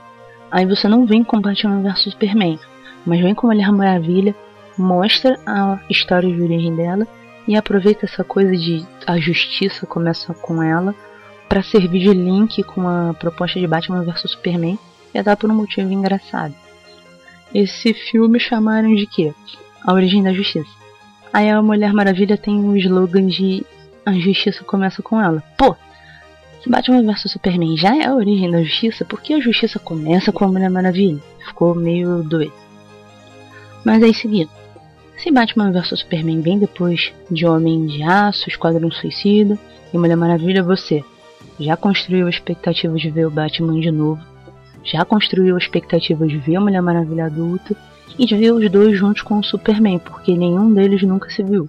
Aí 0.49 0.65
você 0.65 0.87
não 0.87 1.05
vem 1.05 1.23
com 1.23 1.41
Batman 1.41 1.81
vs 1.81 2.03
Superman, 2.11 2.57
mas 3.05 3.19
vem 3.19 3.35
com 3.35 3.47
Mulher 3.47 3.71
Maravilha, 3.73 4.33
mostra 4.77 5.37
a 5.45 5.79
história 5.89 6.33
de 6.33 6.41
origem 6.41 6.75
dela 6.75 7.05
e 7.47 7.55
aproveita 7.55 8.05
essa 8.05 8.23
coisa 8.23 8.51
de 8.55 8.85
a 9.05 9.17
justiça 9.17 9.85
começa 9.85 10.33
com 10.33 10.61
ela 10.61 10.93
para 11.47 11.63
servir 11.63 11.99
de 11.99 12.13
link 12.13 12.61
com 12.63 12.87
a 12.87 13.13
proposta 13.13 13.59
de 13.59 13.65
Batman 13.65 14.03
vs 14.03 14.31
Superman 14.31 14.77
e 15.13 15.23
dá 15.23 15.35
por 15.35 15.49
um 15.49 15.55
motivo 15.55 15.91
engraçado. 15.91 16.53
Esse 17.53 17.93
filme 17.93 18.39
chamaram 18.39 18.93
de 18.93 19.07
quê? 19.07 19.33
A 19.83 19.93
Origem 19.93 20.21
da 20.21 20.33
Justiça. 20.33 20.69
Aí 21.31 21.49
a 21.49 21.61
Mulher 21.61 21.93
Maravilha 21.93 22.37
tem 22.37 22.59
um 22.59 22.75
slogan 22.75 23.27
de 23.27 23.65
a 24.05 24.13
justiça 24.13 24.63
começa 24.63 25.01
com 25.01 25.21
ela. 25.21 25.41
Pô, 25.57 25.75
se 26.61 26.69
Batman 26.69 27.03
vs 27.03 27.31
Superman 27.31 27.77
já 27.77 27.95
é 27.95 28.05
a 28.05 28.15
origem 28.15 28.51
da 28.51 28.63
justiça, 28.63 29.05
por 29.05 29.21
que 29.21 29.33
a 29.33 29.39
justiça 29.39 29.79
começa 29.79 30.31
com 30.31 30.45
a 30.45 30.47
Mulher 30.47 30.69
Maravilha? 30.69 31.21
Ficou 31.45 31.73
meio 31.75 32.23
doido. 32.23 32.53
Mas 33.85 34.03
aí 34.03 34.13
seguindo. 34.13 34.49
Se 35.17 35.31
Batman 35.31 35.71
vs 35.71 35.99
Superman 35.99 36.41
vem 36.41 36.59
depois 36.59 37.11
de 37.31 37.45
Homem 37.45 37.87
de 37.87 38.03
Aço, 38.03 38.47
Esquadrão 38.47 38.91
Suicida 38.91 39.57
e 39.91 39.97
Mulher 39.97 40.15
Maravilha, 40.15 40.61
você 40.61 41.03
já 41.59 41.75
construiu 41.75 42.27
a 42.27 42.29
expectativa 42.29 42.95
de 42.95 43.09
ver 43.09 43.25
o 43.25 43.31
Batman 43.31 43.79
de 43.79 43.89
novo, 43.89 44.21
já 44.83 45.03
construiu 45.03 45.55
a 45.55 45.57
expectativa 45.57 46.27
de 46.27 46.37
ver 46.37 46.57
a 46.57 46.61
Mulher 46.61 46.81
Maravilha 46.81 47.25
adulta 47.25 47.75
e 48.17 48.25
de 48.25 48.35
ver 48.35 48.53
os 48.53 48.69
dois 48.69 48.97
juntos 48.97 49.23
com 49.23 49.39
o 49.39 49.43
Superman, 49.43 49.99
porque 49.99 50.37
nenhum 50.37 50.71
deles 50.71 51.01
nunca 51.01 51.29
se 51.31 51.43
viu. 51.43 51.67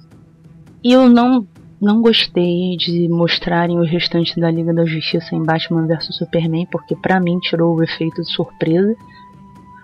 E 0.85 0.93
eu 0.93 1.09
não 1.09 1.47
não 1.81 2.03
gostei 2.03 2.77
de 2.77 3.09
mostrarem 3.09 3.79
os 3.79 3.89
restantes 3.89 4.35
da 4.37 4.51
Liga 4.51 4.75
da 4.75 4.85
Justiça 4.85 5.35
em 5.35 5.45
Batman 5.45 5.87
vs 5.87 6.17
Superman, 6.17 6.67
porque 6.71 6.97
para 6.97 7.21
mim 7.21 7.39
tirou 7.39 7.77
o 7.77 7.83
efeito 7.83 8.21
de 8.21 8.33
surpresa. 8.33 8.95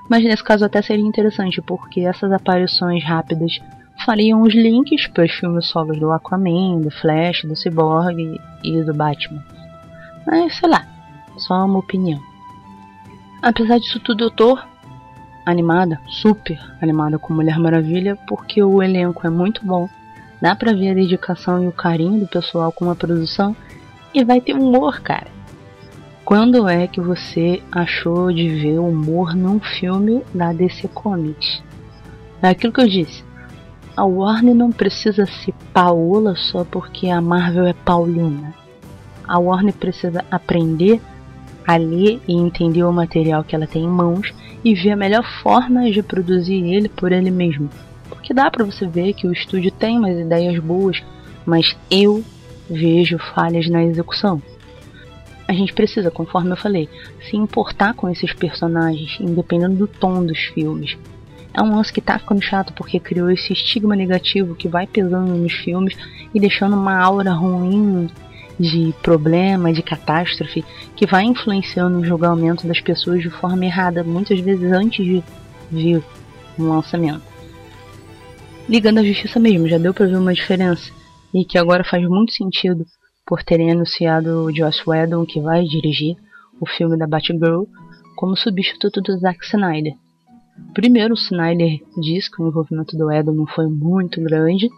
Mas 0.09 0.23
nesse 0.23 0.45
caso 0.45 0.65
até 0.65 0.83
seria 0.83 1.05
interessante, 1.05 1.63
porque 1.63 2.01
essas 2.01 2.31
aparições 2.31 3.03
rápidas 3.05 3.59
fariam 4.05 4.43
os 4.43 4.55
links 4.55 5.07
para 5.07 5.25
os 5.25 5.33
filmes 5.33 5.67
solos 5.67 5.99
do 5.99 6.11
Aquaman, 6.11 6.81
do 6.81 6.91
Flash, 6.91 7.43
do 7.45 7.57
Cyborg 7.57 8.41
e 8.63 8.83
do 8.83 8.93
Batman. 8.93 9.43
Mas 10.27 10.57
sei 10.59 10.69
lá, 10.69 10.85
só 11.37 11.65
uma 11.65 11.79
opinião. 11.79 12.21
Apesar 13.43 13.79
disso 13.79 14.01
tudo, 14.01 14.25
eu 14.25 14.31
tô 14.31 14.59
animada, 15.45 16.01
super 16.07 16.59
animada 16.81 17.19
com 17.19 17.35
Mulher 17.35 17.59
Maravilha, 17.59 18.17
porque 18.27 18.63
o 18.63 18.83
elenco 18.83 19.27
é 19.27 19.31
muito 19.31 19.65
bom. 19.65 19.89
Dá 20.41 20.55
pra 20.55 20.73
ver 20.73 20.91
a 20.91 20.95
dedicação 20.95 21.63
e 21.63 21.69
o 21.69 21.73
carinho 21.73 22.21
do 22.21 22.27
pessoal 22.27 22.73
com 22.73 22.91
a 22.91 22.95
produção 22.95 23.55
e 24.13 24.25
vai 24.25 24.41
ter 24.41 24.55
humor, 24.55 25.01
cara. 25.01 25.34
Quando 26.25 26.69
é 26.69 26.87
que 26.87 27.01
você 27.01 27.63
achou 27.71 28.33
de 28.33 28.49
ver 28.49 28.79
humor 28.79 29.35
num 29.35 29.61
filme 29.61 30.23
da 30.35 30.53
DC 30.53 30.89
Comics? 30.89 31.63
É 32.43 32.49
aquilo 32.49 32.73
que 32.73 32.81
eu 32.81 32.89
disse. 32.89 33.23
A 33.97 34.05
Warner 34.05 34.55
não 34.55 34.73
precisa 34.73 35.27
ser 35.27 35.55
Paola 35.73 36.35
só 36.35 36.65
porque 36.65 37.09
a 37.09 37.21
Marvel 37.21 37.67
é 37.67 37.73
Paulina 37.73 38.55
a 39.27 39.39
Warner 39.39 39.75
precisa 39.75 40.25
aprender 40.31 41.01
a 41.67 41.77
ler 41.77 42.21
e 42.29 42.35
entender 42.35 42.85
o 42.85 42.93
material 42.93 43.43
que 43.43 43.57
ela 43.57 43.67
tem 43.67 43.85
em 43.85 43.89
mãos 43.89 44.33
e 44.63 44.75
ver 44.75 44.91
a 44.91 44.97
melhor 44.97 45.25
forma 45.43 45.91
de 45.91 46.03
produzir 46.03 46.63
ele 46.63 46.89
por 46.89 47.11
ele 47.11 47.31
mesmo. 47.31 47.69
Porque 48.09 48.35
dá 48.35 48.51
para 48.51 48.65
você 48.65 48.87
ver 48.87 49.15
que 49.15 49.27
o 49.27 49.33
estúdio 49.33 49.71
tem 49.71 49.99
umas 49.99 50.19
ideias 50.19 50.59
boas, 50.59 51.03
mas 51.45 51.77
eu 51.91 52.23
vejo 52.69 53.19
falhas 53.19 53.69
na 53.69 53.83
execução. 53.83 54.43
A 55.47 55.53
gente 55.53 55.73
precisa, 55.75 56.11
conforme 56.11 56.53
eu 56.53 56.57
falei, 56.57 56.89
se 57.29 57.37
importar 57.37 57.95
com 57.95 58.09
esses 58.09 58.33
personagens, 58.33 59.19
independente 59.21 59.77
do 59.77 59.87
tom 59.87 60.25
dos 60.25 60.39
filmes. 60.39 60.97
É 61.53 61.63
um 61.63 61.77
lance 61.77 61.93
que 61.93 62.01
tá 62.01 62.19
ficando 62.19 62.43
chato 62.43 62.73
porque 62.73 62.99
criou 62.99 63.31
esse 63.31 63.53
estigma 63.53 63.95
negativo 63.95 64.55
que 64.55 64.67
vai 64.67 64.87
pesando 64.87 65.35
nos 65.35 65.53
filmes 65.53 65.97
e 66.35 66.41
deixando 66.41 66.75
uma 66.75 66.99
aura 66.99 67.33
ruim 67.33 68.09
de 68.59 68.95
problema, 69.03 69.73
de 69.73 69.83
catástrofe, 69.83 70.65
que 70.97 71.07
vai 71.07 71.25
influenciando 71.25 71.99
o 71.99 72.05
julgamento 72.05 72.67
das 72.67 72.81
pessoas 72.81 73.21
de 73.21 73.31
forma 73.31 73.65
errada, 73.65 74.03
muitas 74.03 74.41
vezes 74.41 74.73
antes 74.73 75.05
de 75.05 75.23
vir 75.71 76.03
um 76.59 76.69
lançamento. 76.69 77.23
Ligando 78.69 78.99
à 78.99 79.05
justiça 79.05 79.39
mesmo, 79.39 79.69
já 79.69 79.79
deu 79.79 79.93
para 79.93 80.07
ver 80.07 80.17
uma 80.17 80.33
diferença, 80.33 80.91
e 81.33 81.45
que 81.45 81.59
agora 81.59 81.85
faz 81.85 82.07
muito 82.09 82.33
sentido 82.33 82.87
por 83.27 83.43
terem 83.43 83.71
anunciado 83.71 84.45
o 84.45 84.55
Joss 84.55 84.83
Whedon, 84.87 85.25
que 85.25 85.41
vai 85.41 85.65
dirigir 85.65 86.17
o 86.61 86.67
filme 86.67 86.97
da 86.97 87.07
Batgirl, 87.07 87.65
como 88.17 88.37
substituto 88.37 89.01
do 89.01 89.19
Zack 89.19 89.45
Snyder. 89.45 89.95
Primeiro, 90.73 91.15
o 91.15 91.17
Snyder 91.17 91.81
diz 92.01 92.29
que 92.29 92.43
o 92.43 92.49
envolvimento 92.49 92.97
do 92.97 93.07
Whedon 93.07 93.33
não 93.33 93.47
foi 93.47 93.67
muito 93.67 94.23
grande, 94.23 94.69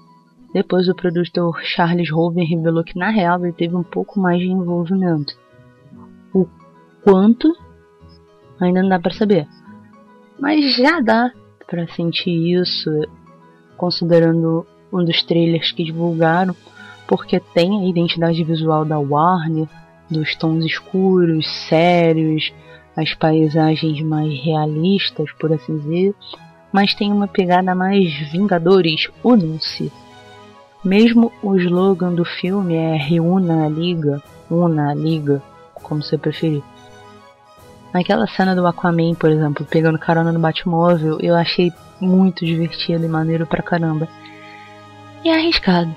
depois, 0.57 0.89
o 0.89 0.95
produtor 0.95 1.61
Charles 1.63 2.11
Hoven 2.11 2.47
revelou 2.47 2.83
que 2.83 2.99
na 2.99 3.11
real 3.11 3.45
ele 3.45 3.53
teve 3.53 3.77
um 3.77 3.83
pouco 3.83 4.19
mais 4.19 4.39
de 4.39 4.47
envolvimento. 4.47 5.35
O 6.33 6.47
quanto 7.05 7.55
ainda 8.59 8.81
não 8.81 8.89
dá 8.89 8.99
para 8.99 9.13
saber, 9.13 9.47
mas 10.41 10.75
já 10.77 11.01
dá 11.01 11.31
para 11.67 11.87
sentir 11.89 12.59
isso, 12.59 12.91
considerando 13.77 14.67
um 14.91 15.05
dos 15.05 15.23
trailers 15.25 15.73
que 15.73 15.85
divulgaram, 15.85 16.57
porque 17.07 17.41
tem 17.41 17.81
a 17.81 17.89
identidade 17.89 18.43
visual 18.45 18.85
da 18.85 18.99
Warner, 18.99 19.69
dos 20.11 20.35
tons 20.37 20.65
escuros, 20.65 21.47
sérios, 21.69 22.53
as 22.97 23.15
paisagens 23.15 24.01
mais 24.03 24.33
realistas, 24.43 25.31
por 25.33 25.53
assim 25.53 25.77
dizer, 25.79 26.15
mas 26.73 26.95
tem 26.95 27.13
uma 27.13 27.29
pegada 27.29 27.75
mais 27.75 28.13
Vingadores, 28.31 29.09
unam-se 29.25 29.93
mesmo 30.87 31.33
o 31.43 31.57
slogan 31.57 32.15
do 32.15 32.25
filme 32.25 32.77
é 32.77 32.97
Reúna 32.97 33.67
a 33.67 33.69
Liga, 33.69 34.23
Una 34.49 34.91
a 34.91 34.95
Liga, 34.95 35.43
como 35.75 36.01
você 36.01 36.17
preferir. 36.17 36.63
Naquela 37.93 38.29
cena 38.29 38.55
do 38.55 38.65
Aquaman, 38.65 39.15
por 39.15 39.29
exemplo, 39.31 39.67
pegando 39.69 39.99
carona 39.99 40.31
no 40.31 40.39
Batmóvel, 40.39 41.19
eu 41.21 41.35
achei 41.35 41.73
muito 42.01 42.47
divertido 42.47 43.05
e 43.05 43.09
maneiro 43.09 43.47
pra 43.49 43.65
caramba. 43.65 44.07
E 45.25 45.31
arriscado. 45.31 45.93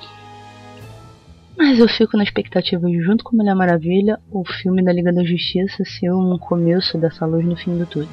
Mas 1.60 1.78
eu 1.78 1.88
fico 1.90 2.16
na 2.16 2.24
expectativa 2.24 2.88
de, 2.88 3.02
junto 3.02 3.22
com 3.22 3.36
Mulher 3.36 3.54
Maravilha, 3.54 4.18
o 4.32 4.46
filme 4.46 4.82
da 4.82 4.94
Liga 4.94 5.12
da 5.12 5.26
Justiça 5.26 5.84
ser 5.84 6.10
um 6.10 6.38
começo 6.38 6.98
dessa 6.98 7.26
luz 7.26 7.46
no 7.46 7.58
fim 7.58 7.78
do 7.78 7.86
tudo. 7.86 8.08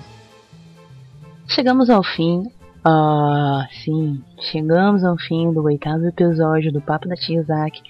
Chegamos 1.46 1.88
ao 1.88 2.02
fim, 2.02 2.42
ah, 2.84 3.68
sim, 3.84 4.20
chegamos 4.50 5.04
ao 5.04 5.16
fim 5.16 5.52
do 5.52 5.62
oitavo 5.62 6.04
episódio 6.06 6.72
do 6.72 6.80
Papo 6.80 7.08
da 7.08 7.14
Tia 7.14 7.40
Isaac. 7.40 7.80